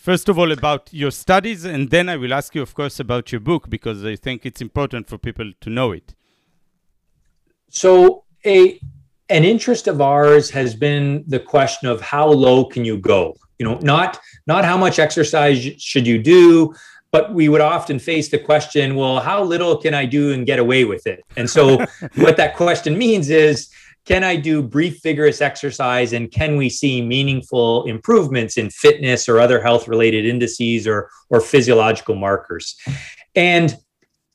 [0.03, 3.31] first of all about your studies, and then I will ask you, of course, about
[3.31, 6.15] your book because I think it's important for people to know it.
[7.71, 8.81] So, a
[9.29, 13.37] an interest of ours has been the question of how low can you go?
[13.59, 16.75] You know, not not how much exercise should you do,
[17.13, 20.59] but we would often face the question, well, how little can I do and get
[20.59, 21.25] away with it?
[21.37, 21.79] And so,
[22.17, 23.69] what that question means is
[24.05, 29.41] can I do brief, vigorous exercise and can we see meaningful improvements in fitness or
[29.41, 32.77] other health related indices or, or physiological markers?
[33.35, 33.77] And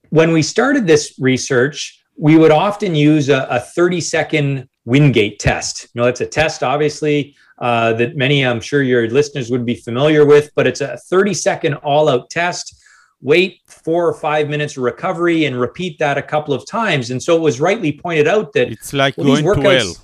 [0.10, 5.90] when we started this research, we would often use a, a 30 second Wingate test.
[5.94, 9.76] You know, it's a test, obviously, uh, that many, I'm sure your listeners would be
[9.76, 12.77] familiar with, but it's a 30 second all out test
[13.22, 17.12] wait four or five minutes of recovery and repeat that a couple of times.
[17.12, 19.96] And so it was rightly pointed out that it's like well, going to well.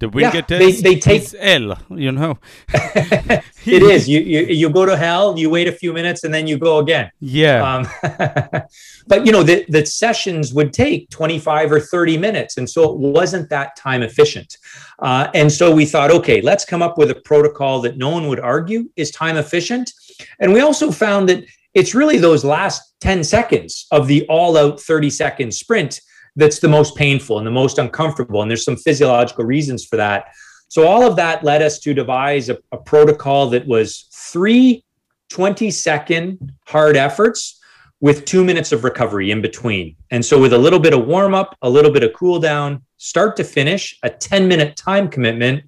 [0.00, 2.38] The Wingate Yeah, they- they take- is hell, you know.
[2.74, 4.08] it is.
[4.08, 6.78] You, you you go to hell, you wait a few minutes, and then you go
[6.78, 7.10] again.
[7.20, 7.60] Yeah.
[7.70, 7.86] Um,
[9.06, 12.98] but you know the, the sessions would take 25 or 30 minutes and so it
[12.98, 14.56] wasn't that time efficient
[15.00, 18.28] uh, and so we thought okay let's come up with a protocol that no one
[18.28, 19.92] would argue is time efficient
[20.38, 21.44] and we also found that
[21.74, 26.00] it's really those last 10 seconds of the all out 30 second sprint
[26.36, 30.26] that's the most painful and the most uncomfortable and there's some physiological reasons for that
[30.68, 34.84] so all of that led us to devise a, a protocol that was three
[35.30, 37.60] 20 second hard efforts
[38.00, 39.96] with two minutes of recovery in between.
[40.10, 42.82] And so, with a little bit of warm up, a little bit of cool down,
[42.96, 45.64] start to finish, a 10 minute time commitment.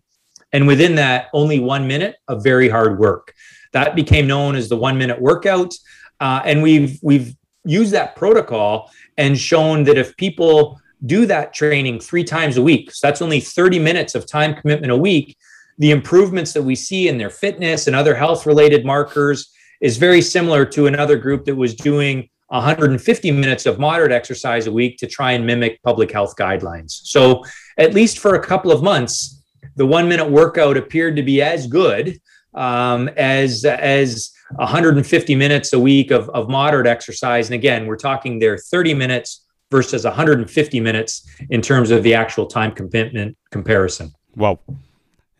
[0.52, 3.32] And within that, only one minute of very hard work.
[3.72, 5.74] That became known as the one minute workout.
[6.20, 12.00] Uh, and we've, we've used that protocol and shown that if people do that training
[12.00, 15.36] three times a week, so that's only 30 minutes of time commitment a week,
[15.78, 20.22] the improvements that we see in their fitness and other health related markers is very
[20.22, 25.06] similar to another group that was doing 150 minutes of moderate exercise a week to
[25.06, 27.00] try and mimic public health guidelines.
[27.04, 27.42] So,
[27.78, 29.42] at least for a couple of months,
[29.76, 32.20] the one minute workout appeared to be as good
[32.54, 37.48] um, as, as 150 minutes a week of, of moderate exercise.
[37.48, 42.46] And again, we're talking there 30 minutes versus 150 minutes in terms of the actual
[42.46, 44.12] time commitment comparison.
[44.36, 44.58] wow.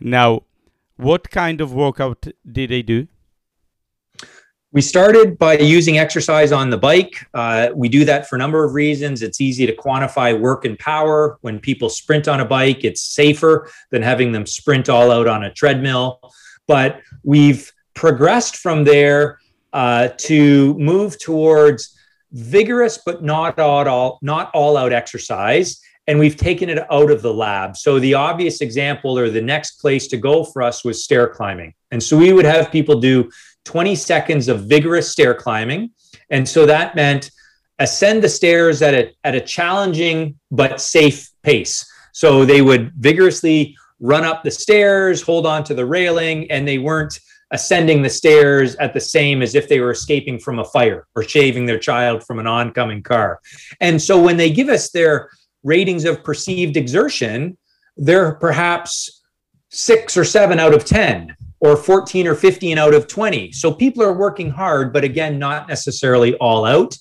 [0.01, 0.43] Now,
[0.97, 3.07] what kind of workout did they do?
[4.73, 7.27] We started by using exercise on the bike.
[7.35, 9.21] Uh, we do that for a number of reasons.
[9.21, 11.37] It's easy to quantify work and power.
[11.43, 15.45] When people sprint on a bike, it's safer than having them sprint all out on
[15.45, 16.21] a treadmill.
[16.67, 19.39] But we've progressed from there
[19.73, 21.97] uh, to move towards
[22.33, 25.81] vigorous but not all, not all out exercise.
[26.07, 27.77] And we've taken it out of the lab.
[27.77, 31.75] So the obvious example or the next place to go for us was stair climbing.
[31.93, 33.31] And so we would have people do
[33.65, 35.91] 20 seconds of vigorous stair climbing.
[36.31, 37.31] And so that meant
[37.79, 41.89] ascend the stairs at a, at a challenging but safe pace.
[42.13, 46.77] So they would vigorously run up the stairs hold on to the railing and they
[46.77, 47.19] weren't
[47.53, 51.23] ascending the stairs at the same as if they were escaping from a fire or
[51.23, 53.39] shaving their child from an oncoming car.
[53.81, 55.31] And so when they give us their
[55.63, 57.57] ratings of perceived exertion,
[57.97, 59.23] they're perhaps
[59.71, 63.53] six or seven out of 10 or 14 or 15 out of 20.
[63.53, 66.97] So people are working hard, but again, not necessarily all out.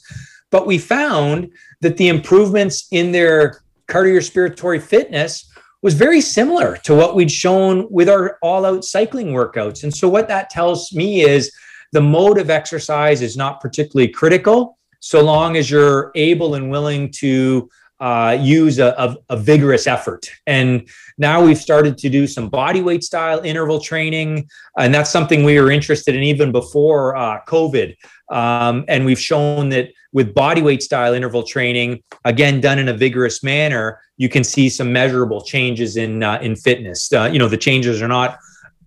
[0.52, 1.49] But we found
[1.80, 5.51] that the improvements in their cardiorespiratory fitness
[5.82, 9.84] was very similar to what we'd shown with our all out cycling workouts.
[9.84, 11.51] And so, what that tells me is
[11.91, 17.11] the mode of exercise is not particularly critical so long as you're able and willing
[17.11, 17.69] to
[17.99, 20.27] uh, use a, a, a, vigorous effort.
[20.47, 24.49] And now we've started to do some body weight style interval training.
[24.75, 27.95] And that's something we were interested in even before uh, COVID.
[28.32, 32.93] Um, and we've shown that with body weight style interval training, again, done in a
[32.93, 37.12] vigorous manner, you can see some measurable changes in, uh, in fitness.
[37.12, 38.38] Uh, you know, the changes are not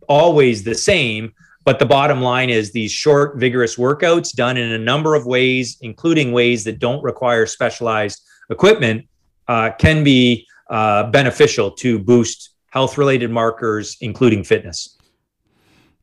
[0.09, 1.33] always the same,
[1.65, 5.79] but the bottom line is these short, vigorous workouts done in a number of ways,
[5.81, 9.07] including ways that don't require specialized equipment
[9.49, 14.99] uh, can be uh, beneficial to boost health related markers, including fitness.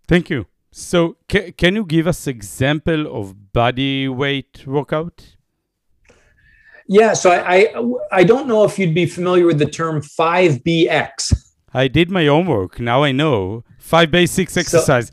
[0.07, 0.47] Thank you.
[0.71, 5.35] So, ca- can you give us example of body weight workout?
[6.87, 11.33] Yeah, so I, I I don't know if you'd be familiar with the term 5BX.
[11.73, 12.79] I did my homework.
[12.79, 13.63] Now I know.
[13.79, 15.11] Five basics exercise.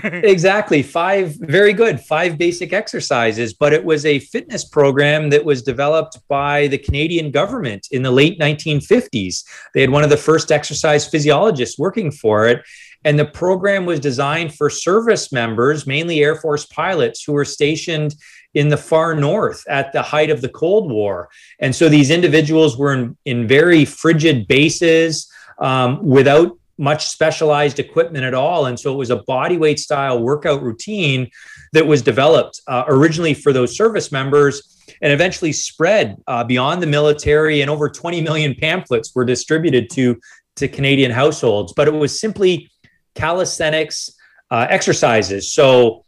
[0.00, 0.82] So, exactly.
[0.82, 2.00] Five, very good.
[2.00, 3.54] Five basic exercises.
[3.54, 8.10] But it was a fitness program that was developed by the Canadian government in the
[8.10, 9.44] late 1950s.
[9.74, 12.62] They had one of the first exercise physiologists working for it.
[13.04, 18.14] And the program was designed for service members, mainly Air Force pilots who were stationed
[18.54, 21.28] in the far north at the height of the Cold War.
[21.58, 28.24] And so these individuals were in, in very frigid bases um, without much specialized equipment
[28.24, 28.66] at all.
[28.66, 31.30] And so it was a bodyweight style workout routine
[31.72, 36.86] that was developed uh, originally for those service members and eventually spread uh, beyond the
[36.86, 37.60] military.
[37.60, 40.18] And over 20 million pamphlets were distributed to,
[40.56, 41.72] to Canadian households.
[41.72, 42.70] But it was simply
[43.14, 44.14] calisthenics
[44.50, 45.52] uh, exercises.
[45.52, 46.04] So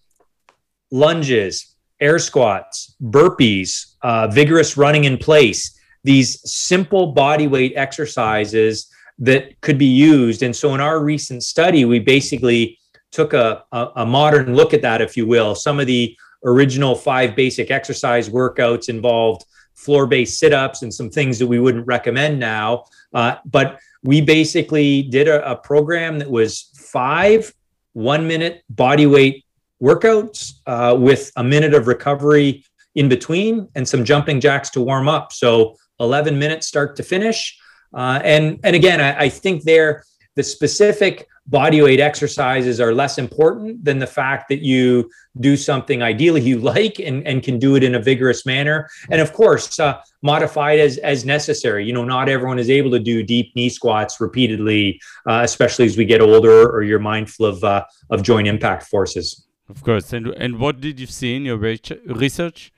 [0.91, 9.61] lunges, air squats, burpees, uh, vigorous running in place, these simple body weight exercises that
[9.61, 10.43] could be used.
[10.43, 12.79] And so in our recent study, we basically
[13.11, 15.55] took a, a, a, modern look at that, if you will.
[15.55, 19.45] Some of the original five basic exercise workouts involved
[19.75, 22.85] floor based sit ups and some things that we wouldn't recommend now.
[23.13, 27.53] Uh, but we basically did a, a program that was five
[27.95, 29.45] one minute body weight
[29.83, 35.09] workouts uh, with a minute of recovery in between and some jumping jacks to warm
[35.09, 35.33] up.
[35.33, 37.59] So 11 minutes start to finish.
[37.93, 40.05] Uh, and and again, I, I think there
[40.37, 46.03] the specific body weight exercises are less important than the fact that you do something
[46.03, 48.89] ideally you like and, and can do it in a vigorous manner.
[49.11, 51.85] And of course uh, modified as as necessary.
[51.85, 55.97] You know not everyone is able to do deep knee squats repeatedly uh, especially as
[55.97, 59.47] we get older or you're mindful of uh, of joint impact forces.
[59.69, 60.13] Of course.
[60.13, 62.73] And and what did you see in your research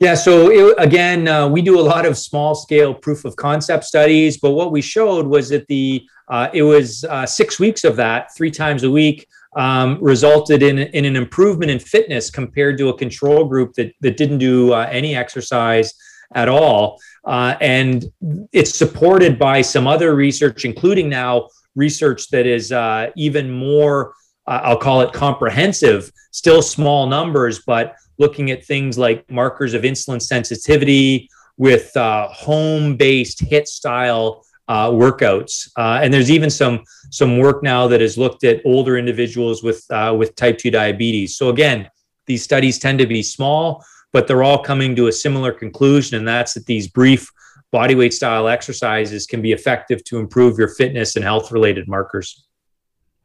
[0.00, 3.84] yeah, so it, again, uh, we do a lot of small scale proof of concept
[3.84, 7.96] studies, but what we showed was that the uh, it was uh, six weeks of
[7.96, 9.26] that, three times a week,
[9.56, 14.16] um, resulted in, in an improvement in fitness compared to a control group that, that
[14.16, 15.92] didn't do uh, any exercise
[16.34, 16.98] at all.
[17.24, 18.06] Uh, and
[18.52, 24.14] it's supported by some other research, including now research that is uh, even more,
[24.46, 30.22] I'll call it comprehensive, still small numbers, but looking at things like markers of insulin
[30.22, 35.68] sensitivity with home based HIIT style uh, workouts.
[35.76, 39.84] Uh, and there's even some some work now that has looked at older individuals with
[39.90, 41.36] uh, with type two diabetes.
[41.36, 41.90] So again,
[42.26, 46.26] these studies tend to be small, but they're all coming to a similar conclusion, and
[46.28, 47.28] that's that these brief
[47.74, 52.46] bodyweight style exercises can be effective to improve your fitness and health related markers.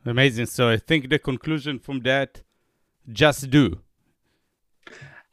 [0.03, 0.47] Amazing.
[0.47, 2.41] So I think the conclusion from that,
[3.11, 3.81] just do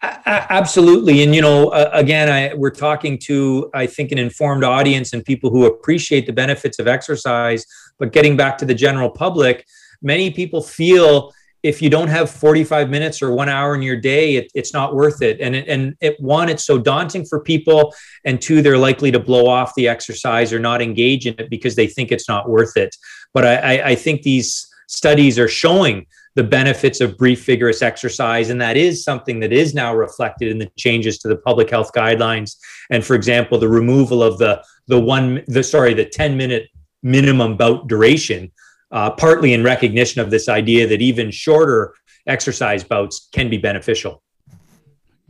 [0.03, 1.23] absolutely.
[1.23, 5.25] And you know uh, again I, we're talking to i think an informed audience and
[5.25, 7.65] people who appreciate the benefits of exercise.
[7.99, 9.67] But getting back to the general public
[10.03, 11.33] many people feel
[11.63, 14.97] if you don't have 45 minutes or one hour in your day it, it's not
[14.97, 15.41] worth it.
[15.41, 17.95] And it, and it, one it's so daunting for people.
[18.25, 21.77] And two they're likely to blow off the exercise or not engage in it because
[21.77, 22.97] they think it's not worth it.
[23.33, 28.51] But i, I, I think these studies are showing the benefits of brief vigorous exercise.
[28.51, 31.93] And that is something that is now reflected in the changes to the public health
[31.95, 32.57] guidelines.
[32.91, 36.69] And for example the removal of the the one the sorry the 10 minute
[37.03, 38.51] minimum bout duration
[38.91, 41.95] uh, partly in recognition of this idea that even shorter
[42.27, 44.23] exercise bouts can be beneficial.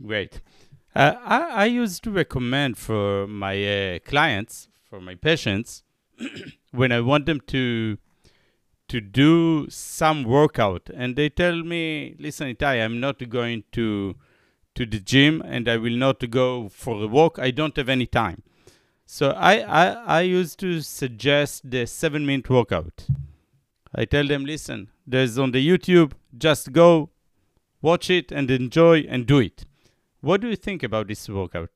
[0.05, 0.41] Great.
[0.95, 3.55] Uh, I, I used to recommend for my
[3.95, 5.81] uh, clients for my patients
[6.71, 7.97] when i want them to
[8.93, 10.87] to do some workout.
[10.93, 14.15] And they tell me listen Itai, i'm not going to
[14.75, 17.39] to the gym and i will not go for a walk.
[17.39, 18.43] I don't have any time.
[19.07, 19.85] So i i,
[20.17, 23.07] I used to suggest the seven minute workout.
[23.95, 27.09] I tell them listen there's on the youtube just go
[27.81, 29.65] watch it and enjoy and do it.
[30.21, 31.71] What do you think about this workout?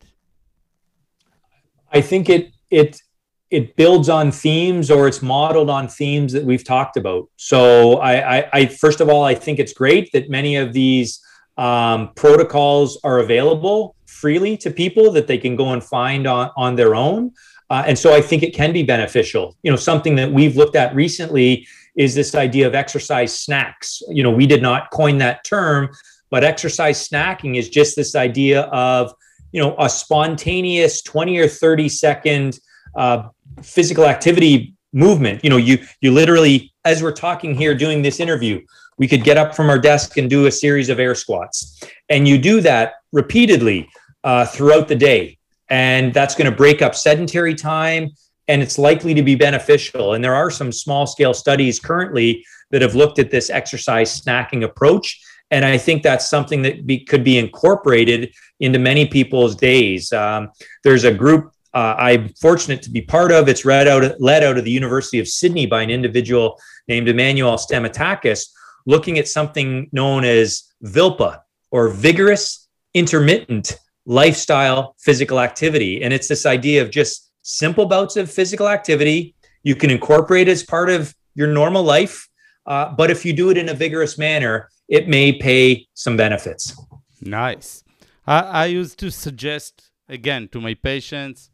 [1.92, 3.02] I think it it
[3.50, 7.30] it builds on themes or it's modeled on themes that we've talked about.
[7.38, 11.22] So I, I, I first of all, I think it's great that many of these
[11.58, 16.76] um, protocols are available freely to people that they can go and find on, on
[16.76, 17.32] their own.
[17.70, 19.56] Uh, and so I think it can be beneficial.
[19.64, 24.02] You know, something that we've looked at recently is this idea of exercise snacks.
[24.10, 25.90] You know, we did not coin that term,
[26.30, 29.14] but exercise snacking is just this idea of,
[29.52, 32.60] you know, a spontaneous 20 or 30 second
[32.96, 33.30] uh,
[33.62, 35.44] physical activity movement.
[35.44, 38.62] You know you you literally as we're talking here doing this interview
[38.98, 41.80] we could get up from our desk and do a series of air squats.
[42.10, 43.90] And you do that repeatedly
[44.24, 45.38] uh, throughout the day.
[45.70, 48.12] And that's going to break up sedentary time
[48.48, 50.14] and it's likely to be beneficial.
[50.14, 54.64] And there are some small scale studies currently that have looked at this exercise snacking
[54.64, 55.22] approach.
[55.52, 60.12] And i think that's something that be, could be incorporated into many people's days.
[60.12, 60.50] Um,
[60.84, 63.48] there's a group uh, I'm fortunate to be part of.
[63.48, 67.56] It's read out, led out of the University of Sydney by an individual named Emmanuel
[67.56, 68.46] Stamatakis,
[68.88, 76.02] looking at something known as VILPA or vigorous intermittent lifestyle physical activity.
[76.02, 79.36] And it's this idea of just simple bouts of physical activity.
[79.62, 82.28] You can incorporate as part of your normal life,
[82.66, 86.76] uh, but if you do it in a vigorous manner, it may pay some benefits.
[87.22, 87.84] Nice.
[88.26, 91.52] I, I used to suggest again to my patients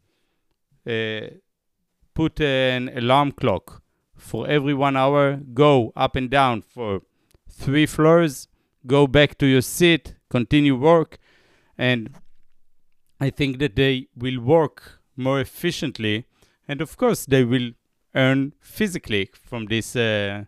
[0.84, 3.82] put an alarm clock
[4.16, 7.02] for every one hour, go up and down for
[7.50, 8.48] three floors,
[8.86, 11.18] go back to your seat, continue work,
[11.76, 12.10] and
[13.20, 16.26] I think that they will work more efficiently,
[16.68, 17.72] and of course they will
[18.14, 20.44] earn physically from this uh,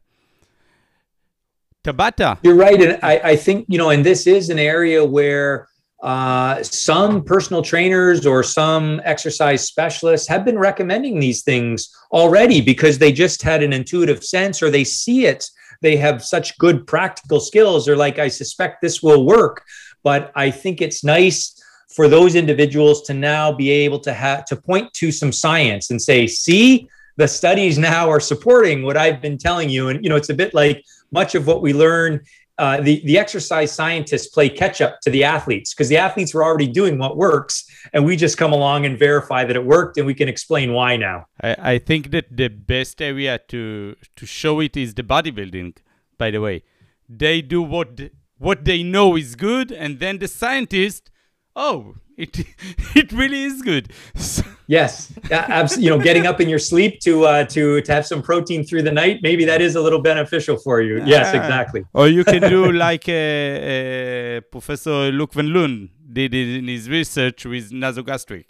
[1.84, 2.38] Tabata.
[2.42, 5.68] You're right, and I, I think you know, and this is an area where
[6.02, 12.98] uh, some personal trainers or some exercise specialists have been recommending these things already because
[12.98, 15.48] they just had an intuitive sense or they see it.
[15.82, 17.86] They have such good practical skills.
[17.86, 19.64] They're like, I suspect this will work.
[20.02, 21.60] But I think it's nice
[21.94, 26.00] for those individuals to now be able to have to point to some science and
[26.00, 29.88] say, see, the studies now are supporting what I've been telling you.
[29.88, 32.20] And you know, it's a bit like much of what we learn
[32.58, 36.42] uh, the the exercise scientists play catch up to the athletes because the athletes were
[36.42, 40.06] already doing what works, and we just come along and verify that it worked, and
[40.06, 41.26] we can explain why now.
[41.42, 45.76] I, I think that the best area to to show it is the bodybuilding.
[46.16, 46.62] By the way,
[47.08, 48.00] they do what
[48.38, 51.10] what they know is good, and then the scientist,
[51.54, 52.38] oh, it
[52.94, 53.92] it really is good.
[54.66, 55.84] yes, absolutely.
[55.84, 58.82] You know, getting up in your sleep to uh, to to have some protein through
[58.82, 61.02] the night, maybe that is a little beneficial for you.
[61.04, 61.36] Yes, ah.
[61.36, 61.84] exactly.
[61.92, 66.88] Or you can do like uh, uh, Professor Luc Van Loon did it in his
[66.88, 68.46] research with nasogastric.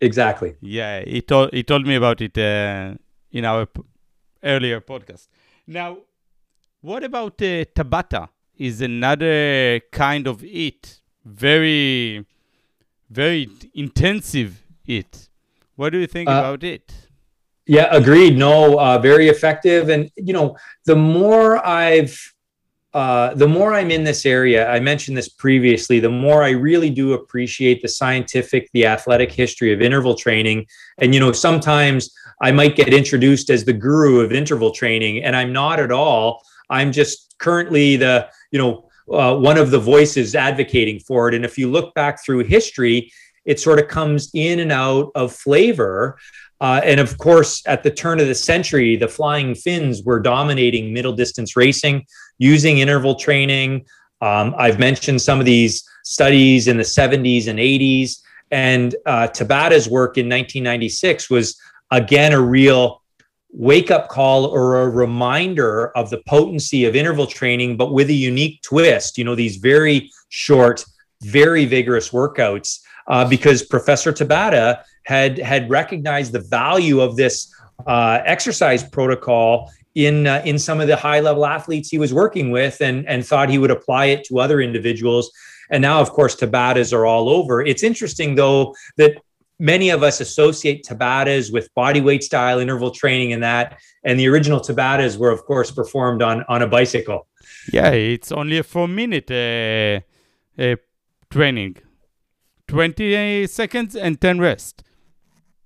[0.00, 0.56] Exactly.
[0.60, 2.94] Yeah, he told he told me about it uh,
[3.32, 3.82] in our p-
[4.42, 5.28] earlier podcast.
[5.66, 5.98] Now,
[6.80, 8.28] what about uh, Tabata?
[8.56, 12.24] Is another kind of eat very,
[13.10, 15.28] very intensive it.
[15.76, 16.92] What do you think uh, about it?
[17.66, 18.36] Yeah, agreed.
[18.36, 19.90] No, uh, very effective.
[19.90, 20.56] And you know,
[20.86, 22.34] the more I've
[22.94, 26.88] uh, the more I'm in this area, I mentioned this previously, the more I really
[26.88, 30.66] do appreciate the scientific, the athletic history of interval training.
[30.96, 32.10] And, you know, sometimes
[32.40, 36.42] I might get introduced as the guru of interval training, and I'm not at all.
[36.70, 41.34] I'm just currently the, you know, uh, one of the voices advocating for it.
[41.34, 43.12] And if you look back through history,
[43.44, 46.18] it sort of comes in and out of flavor.
[46.60, 50.92] Uh, and of course, at the turn of the century, the Flying Finns were dominating
[50.92, 52.04] middle distance racing
[52.38, 53.86] using interval training.
[54.20, 58.22] Um, I've mentioned some of these studies in the 70s and 80s.
[58.50, 63.02] And uh, Tabata's work in 1996 was again a real
[63.58, 68.14] wake up call or a reminder of the potency of interval training, but with a
[68.14, 69.18] unique twist.
[69.18, 70.84] You know, these very short,
[71.22, 77.52] very vigorous workouts, uh, because Professor Tabata had had recognized the value of this
[77.86, 82.52] uh, exercise protocol in uh, in some of the high level athletes he was working
[82.52, 85.32] with, and and thought he would apply it to other individuals.
[85.70, 87.60] And now, of course, Tabatas are all over.
[87.60, 89.20] It's interesting, though, that
[89.58, 93.78] many of us associate Tabatas with body weight style interval training and that.
[94.04, 97.26] And the original Tabatas were, of course, performed on, on a bicycle.
[97.72, 100.00] Yeah, it's only a four minute uh,
[100.62, 100.76] uh,
[101.30, 101.76] training
[102.68, 104.84] 20 seconds and 10 rest.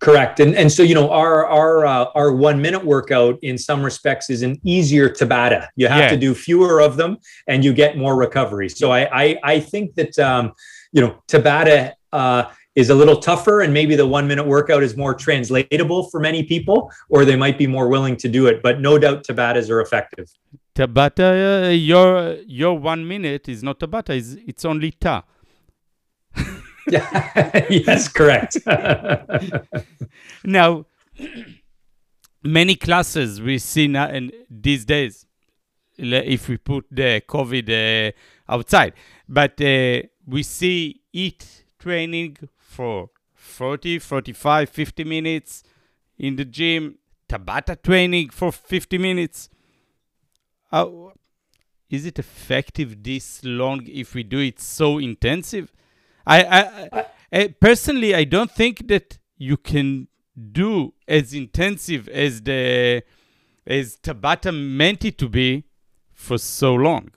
[0.01, 3.84] Correct, and and so you know our our uh, our one minute workout in some
[3.84, 5.68] respects is an easier Tabata.
[5.76, 6.09] You have yeah.
[6.09, 8.68] to do fewer of them, and you get more recovery.
[8.68, 10.55] So I I, I think that um,
[10.90, 14.97] you know Tabata uh, is a little tougher and maybe the one minute workout is
[14.97, 18.81] more translatable for many people or they might be more willing to do it but
[18.81, 20.31] no doubt tabatas are effective.
[20.75, 25.23] Tabata uh, your your one minute is not tabata it's, it's only ta.
[27.70, 28.59] Yes correct.
[30.45, 30.87] Now
[32.43, 35.27] many classes we see now in these days
[35.97, 38.95] if we put the covid uh, outside
[39.29, 42.37] but uh, we see it training
[42.73, 45.62] for 40, 45, 50 minutes
[46.18, 46.99] in the gym,
[47.29, 49.49] Tabata training for 50 minutes.
[50.70, 51.12] How,
[51.91, 55.73] is it effective this long if we do it so intensive?
[56.27, 60.09] I, I, I, I personally, I don't think that you can
[60.53, 63.03] do as intensive as the
[63.66, 65.64] as Tabata meant it to be
[66.12, 67.11] for so long.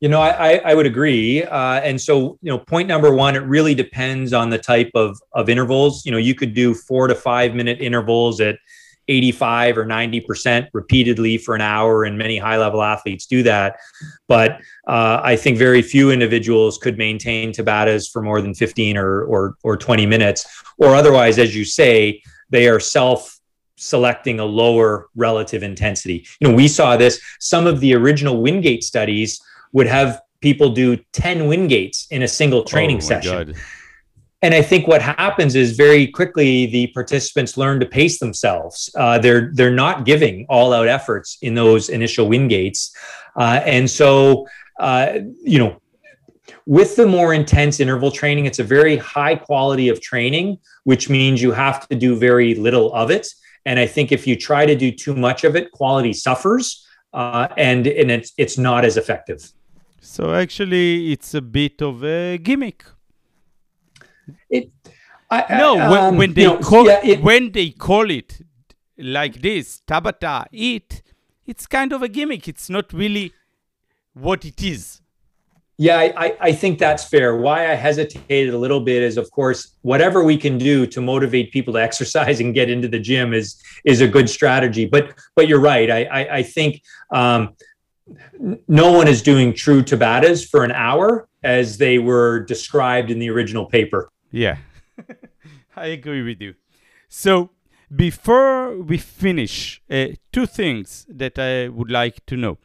[0.00, 1.42] You know, I, I would agree.
[1.42, 5.18] Uh, and so, you know, point number one, it really depends on the type of,
[5.32, 6.06] of intervals.
[6.06, 8.58] You know, you could do four to five minute intervals at
[9.08, 13.76] 85 or 90% repeatedly for an hour, and many high level athletes do that.
[14.28, 19.24] But uh, I think very few individuals could maintain Tabatas for more than 15 or,
[19.24, 20.46] or, or 20 minutes.
[20.76, 23.34] Or otherwise, as you say, they are self
[23.76, 26.26] selecting a lower relative intensity.
[26.40, 29.40] You know, we saw this, some of the original Wingate studies
[29.72, 33.46] would have people do 10 Wingates in a single training oh session.
[33.48, 33.56] God.
[34.40, 38.88] And I think what happens is very quickly the participants learn to pace themselves.
[38.96, 42.90] Uh, they're they're not giving all out efforts in those initial Wingates,
[43.36, 44.46] uh, and so
[44.78, 45.80] uh, you know,
[46.66, 51.42] with the more intense interval training, it's a very high quality of training, which means
[51.42, 53.26] you have to do very little of it.
[53.66, 57.48] And I think if you try to do too much of it, quality suffers, uh,
[57.56, 59.50] and and it's it's not as effective.
[60.10, 62.82] So actually, it's a bit of a gimmick.
[64.48, 64.72] It
[65.30, 68.40] I, no, when, um, when they call yeah, it, when they call it
[68.96, 71.02] like this, Tabata, it,
[71.44, 72.48] it's kind of a gimmick.
[72.48, 73.34] It's not really
[74.14, 75.02] what it is.
[75.76, 77.36] Yeah, I, I think that's fair.
[77.36, 81.52] Why I hesitated a little bit is, of course, whatever we can do to motivate
[81.52, 84.86] people to exercise and get into the gym is is a good strategy.
[84.86, 85.90] But but you're right.
[85.90, 86.82] I I, I think
[87.12, 87.54] um,
[88.68, 93.30] no one is doing true Tabatas for an hour as they were described in the
[93.30, 94.10] original paper.
[94.30, 94.58] Yeah,
[95.76, 96.54] I agree with you.
[97.08, 97.50] So
[97.94, 102.58] before we finish, uh, two things that I would like to know.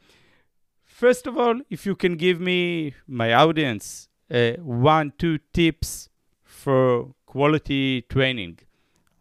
[0.83, 6.09] First of all, if you can give me, my audience, uh, one, two tips
[6.43, 8.59] for quality training,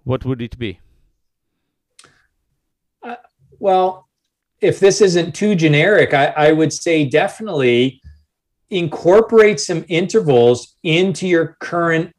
[0.05, 0.81] what would it be?
[3.03, 3.17] Uh,
[3.59, 4.09] well,
[4.63, 8.01] if this isn't too generic, I, I would say definitely
[8.71, 12.15] incorporate some intervals into your current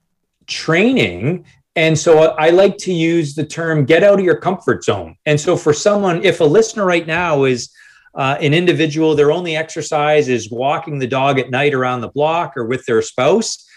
[0.45, 5.15] training and so I like to use the term get out of your comfort zone.
[5.25, 7.71] And so for someone, if a listener right now is
[8.13, 12.55] uh, an individual, their only exercise is walking the dog at night around the block
[12.55, 13.67] or with their spouse,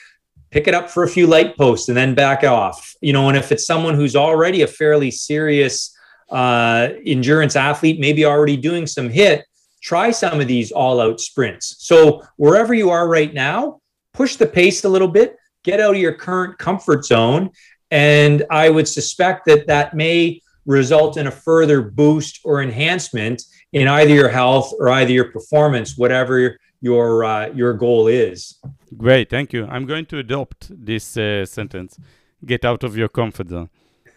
[0.50, 2.94] pick it up for a few light posts and then back off.
[3.00, 5.95] You know, and if it's someone who's already a fairly serious
[6.30, 9.42] uh, endurance athlete, maybe already doing some HIIT,
[9.82, 11.76] try some of these all out sprints.
[11.78, 13.80] So wherever you are right now,
[14.12, 17.50] push the pace a little bit, get out of your current comfort zone
[17.90, 23.86] and I would suspect that that may result in a further boost or enhancement in
[23.86, 28.58] either your health or either your performance, whatever your uh, your goal is.
[28.96, 29.66] Great, thank you.
[29.66, 31.98] I'm going to adopt this uh, sentence.
[32.44, 33.70] Get out of your comfort zone,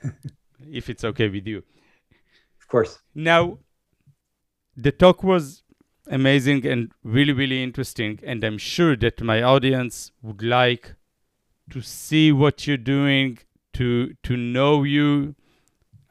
[0.72, 1.64] if it's okay with you.
[2.70, 2.99] Of course.
[3.15, 3.57] Now,
[4.78, 5.63] the talk was
[6.05, 10.93] amazing and really, really interesting, and I'm sure that my audience would like
[11.72, 13.39] to see what you're doing
[13.74, 15.34] to to know you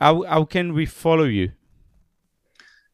[0.01, 1.53] how, how can we follow you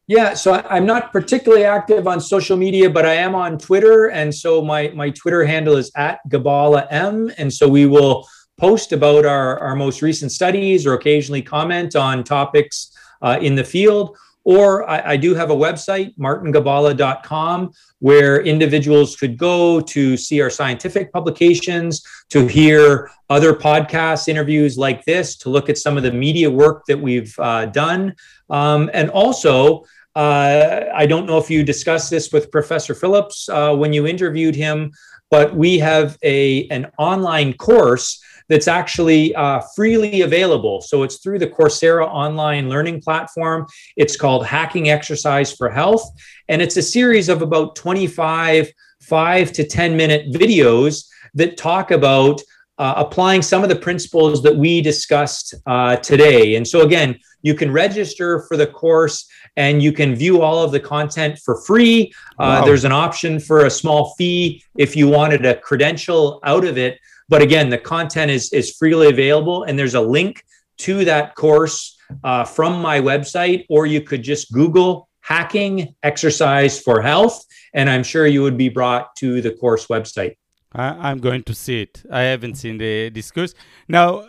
[0.07, 4.33] yeah so i'm not particularly active on social media but i am on twitter and
[4.33, 9.25] so my my twitter handle is at gibala m and so we will post about
[9.25, 12.91] our, our most recent studies or occasionally comment on topics
[13.25, 14.15] uh, in the field
[14.45, 20.51] or I, I, do have a website, martingibala.com, where individuals could go to see our
[20.51, 26.11] scientific publications, to hear other podcasts, interviews like this, to look at some of the
[26.11, 28.15] media work that we've uh, done.
[28.51, 29.83] Um, and also,
[30.15, 34.55] uh, I don't know if you discussed this with Professor Phillips uh, when you interviewed
[34.55, 34.91] him,
[35.31, 40.81] but we have a, an online course that's actually uh, freely available.
[40.81, 43.67] So it's through the Coursera online learning platform.
[43.95, 46.09] It's called Hacking Exercise for Health.
[46.47, 48.71] And it's a series of about 25
[49.05, 52.41] five to 10 minute videos that talk about
[52.77, 56.55] uh, applying some of the principles that we discussed uh, today.
[56.55, 60.71] And so, again, you can register for the course and you can view all of
[60.71, 62.11] the content for free.
[62.37, 62.65] Uh, wow.
[62.65, 66.99] There's an option for a small fee if you wanted a credential out of it.
[67.27, 70.43] But again, the content is, is freely available, and there's a link
[70.79, 77.01] to that course uh, from my website, or you could just Google hacking exercise for
[77.01, 80.35] health, and I'm sure you would be brought to the course website.
[80.71, 82.03] I, am going to see it.
[82.11, 83.53] I haven't seen the discourse.
[83.87, 84.25] Now,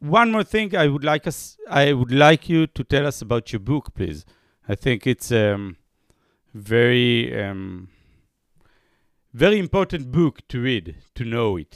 [0.00, 3.52] one more thing I would like us I would like you to tell us about
[3.52, 4.24] your book, please.
[4.68, 5.76] I think it's um
[6.54, 7.88] very um
[9.32, 11.74] very important book to read to know it.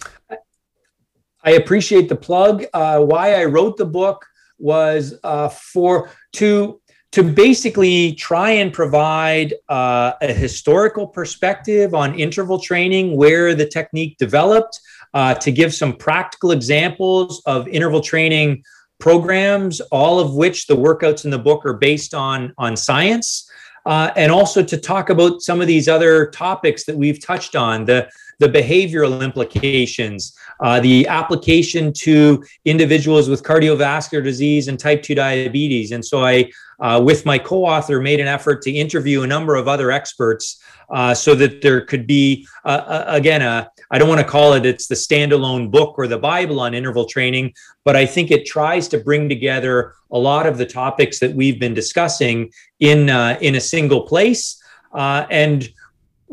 [1.44, 2.64] I appreciate the plug.
[2.72, 4.26] Uh, why I wrote the book
[4.58, 6.80] was uh, for to
[7.12, 14.16] to basically try and provide uh, a historical perspective on interval training, where the technique
[14.16, 14.80] developed,
[15.12, 18.62] uh, to give some practical examples of interval training
[18.98, 23.50] programs, all of which the workouts in the book are based on on science
[23.86, 27.84] uh, and also to talk about some of these other topics that we've touched on
[27.84, 28.08] the
[28.42, 35.92] the behavioral implications, uh, the application to individuals with cardiovascular disease and type 2 diabetes.
[35.92, 39.54] And so I, uh, with my co author, made an effort to interview a number
[39.54, 44.08] of other experts uh, so that there could be, uh, uh, again, a, I don't
[44.08, 47.94] want to call it it's the standalone book or the Bible on interval training, but
[47.94, 51.74] I think it tries to bring together a lot of the topics that we've been
[51.74, 54.58] discussing in uh, in a single place.
[54.92, 55.70] Uh, and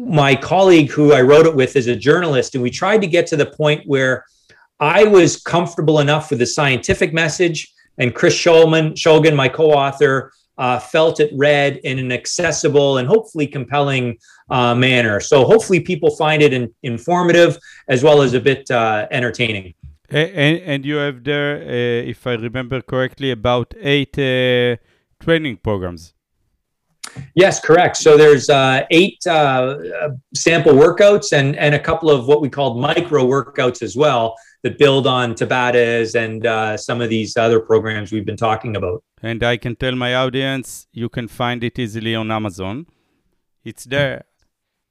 [0.07, 3.27] my colleague who I wrote it with is a journalist, and we tried to get
[3.27, 4.25] to the point where
[4.79, 10.79] I was comfortable enough with the scientific message, and Chris Shulman, Shulgan, my co-author, uh,
[10.79, 14.17] felt it read in an accessible and hopefully compelling
[14.49, 15.19] uh, manner.
[15.19, 19.73] So hopefully people find it in, informative as well as a bit uh, entertaining.
[20.09, 24.77] And, and, you have there, uh, if I remember correctly, about eight uh,
[25.23, 26.13] training programs.
[27.35, 27.97] Yes, correct.
[27.97, 29.77] So there's uh, eight uh,
[30.33, 34.77] sample workouts and and a couple of what we call micro workouts as well that
[34.77, 39.03] build on Tabatas and uh, some of these other programs we've been talking about.
[39.23, 42.85] And I can tell my audience you can find it easily on Amazon.
[43.63, 44.25] It's there.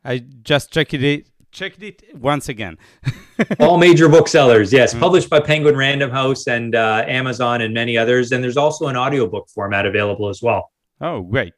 [0.05, 2.79] I just checked it checked it once again.
[3.61, 5.01] All major booksellers, yes, mm.
[5.01, 8.33] published by Penguin Random House and uh, Amazon and many others.
[8.33, 10.71] And there's also an audiobook format available as well.
[11.01, 11.55] Oh, great.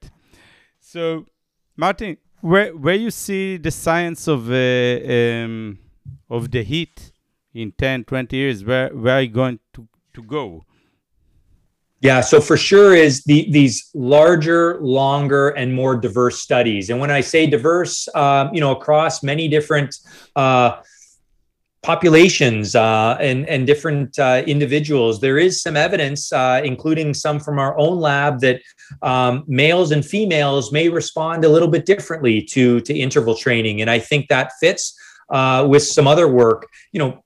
[0.92, 1.26] So,
[1.76, 5.78] Martin, where where you see the science of uh, um,
[6.28, 7.12] of the HIIT
[7.54, 10.64] in 10, 20 years, where where are you going to, to go?
[12.00, 16.90] Yeah, so for sure is the these larger, longer, and more diverse studies.
[16.90, 19.94] And when I say diverse, um, you know, across many different
[20.34, 20.80] uh,
[21.82, 25.20] populations uh, and, and different uh, individuals.
[25.20, 28.60] There is some evidence, uh, including some from our own lab, that
[29.02, 33.80] um, males and females may respond a little bit differently to, to interval training.
[33.80, 34.98] And I think that fits
[35.30, 36.66] uh, with some other work.
[36.92, 37.24] You know,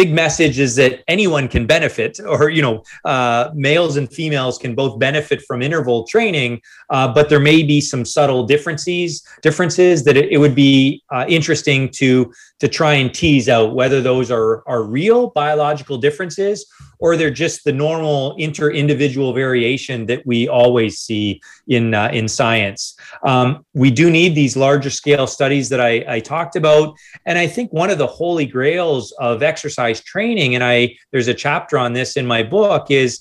[0.00, 4.74] big message is that anyone can benefit or you know uh, males and females can
[4.74, 6.52] both benefit from interval training
[6.88, 11.26] uh, but there may be some subtle differences differences that it, it would be uh,
[11.28, 16.64] interesting to to try and tease out whether those are are real biological differences
[17.00, 22.94] or they're just the normal inter-individual variation that we always see in uh, in science.
[23.24, 26.94] Um, we do need these larger scale studies that I, I talked about,
[27.26, 31.34] and I think one of the holy grails of exercise training, and I there's a
[31.34, 33.20] chapter on this in my book, is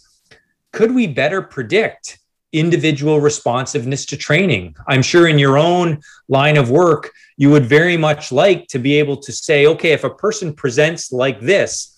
[0.71, 2.19] could we better predict
[2.51, 4.75] individual responsiveness to training.
[4.87, 8.95] I'm sure in your own line of work, you would very much like to be
[8.95, 11.95] able to say, okay, if a person presents like this,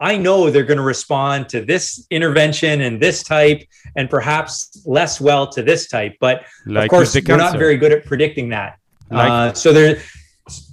[0.00, 3.62] I know they're going to respond to this intervention and this type,
[3.96, 6.16] and perhaps less well to this type.
[6.20, 8.78] But like of course, we're not very good at predicting that.
[9.10, 10.02] Like, uh, so there,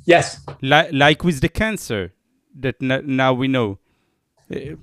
[0.06, 2.14] yes, like, like with the cancer
[2.60, 3.80] that now we know.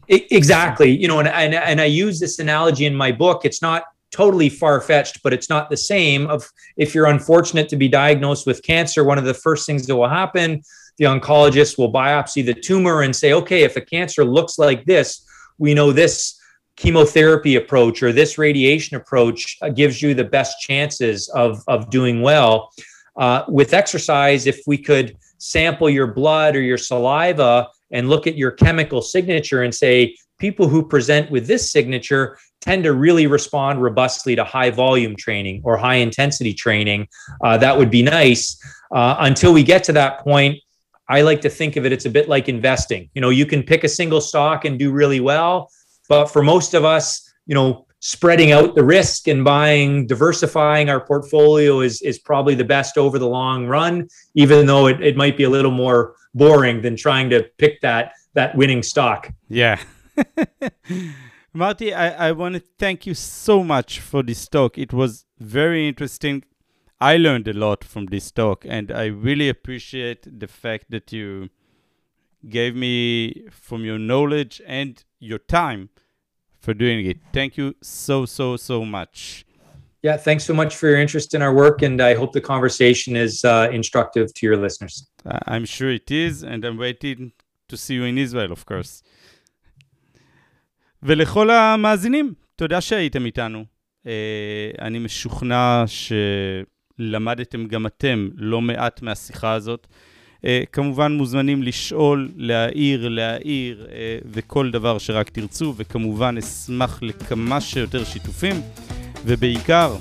[0.09, 0.97] Exactly.
[0.97, 3.45] You know, and, and and I use this analogy in my book.
[3.45, 6.27] It's not totally far fetched, but it's not the same.
[6.27, 9.97] Of if you're unfortunate to be diagnosed with cancer, one of the first things that
[9.97, 10.63] will happen
[10.99, 15.25] the oncologist will biopsy the tumor and say, okay, if a cancer looks like this,
[15.57, 16.39] we know this
[16.77, 22.21] chemotherapy approach or this radiation approach uh, gives you the best chances of, of doing
[22.21, 22.71] well.
[23.17, 28.37] Uh, with exercise, if we could sample your blood or your saliva and look at
[28.37, 33.83] your chemical signature and say, people who present with this signature tend to really respond
[33.83, 37.09] robustly to high volume training or high intensity training.
[37.43, 38.57] Uh, that would be nice.
[38.95, 40.59] Uh, until we get to that point,
[41.09, 43.11] I like to think of it, it's a bit like investing.
[43.15, 45.71] You know, you can pick a single stock and do really well,
[46.09, 51.05] but for most of us, you know, spreading out the risk and buying, diversifying our
[51.05, 55.37] portfolio is, is probably the best over the long run, even though it, it might
[55.37, 59.33] be a little more boring than trying to pick that, that winning stock.
[59.49, 59.81] Yeah.
[61.53, 64.79] Marty, I, I want to thank you so much for this talk.
[64.79, 66.45] It was very interesting.
[67.01, 71.49] I learned a lot from this talk, and I really appreciate the fact that you
[72.49, 75.91] gave me from your knowledge and your time
[76.60, 77.18] for doing it.
[77.32, 79.46] Thank you so, so, so much.
[80.02, 83.16] Yeah, thanks so much for your interest in our work, and I hope the conversation
[83.16, 84.96] is uh, instructive to your listeners.
[85.26, 87.32] Uh, I'm sure it is, and I'm waiting
[87.70, 89.04] to see you in Israel, of course.
[91.04, 93.66] ולכל המאזינים, תודה שהייתם איתנו.
[94.06, 94.10] Uh,
[94.82, 96.12] אני משוכנע ש...
[97.00, 99.88] למדתם גם אתם לא מעט מהשיחה הזאת.
[100.43, 103.91] Uh, כמובן מוזמנים לשאול, להעיר, להעיר uh,
[104.33, 108.61] וכל דבר שרק תרצו, וכמובן אשמח לכמה שיותר שיתופים,
[109.25, 109.97] ובעיקר,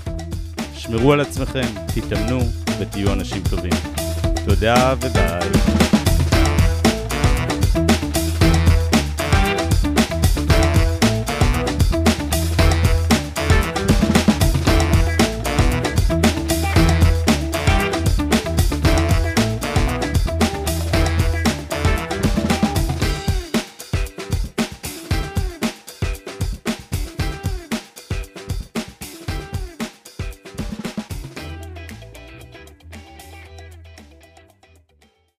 [0.74, 2.40] שמרו על עצמכם, תתאמנו
[2.80, 3.74] ותהיו אנשים טובים.
[4.46, 5.77] תודה וביי.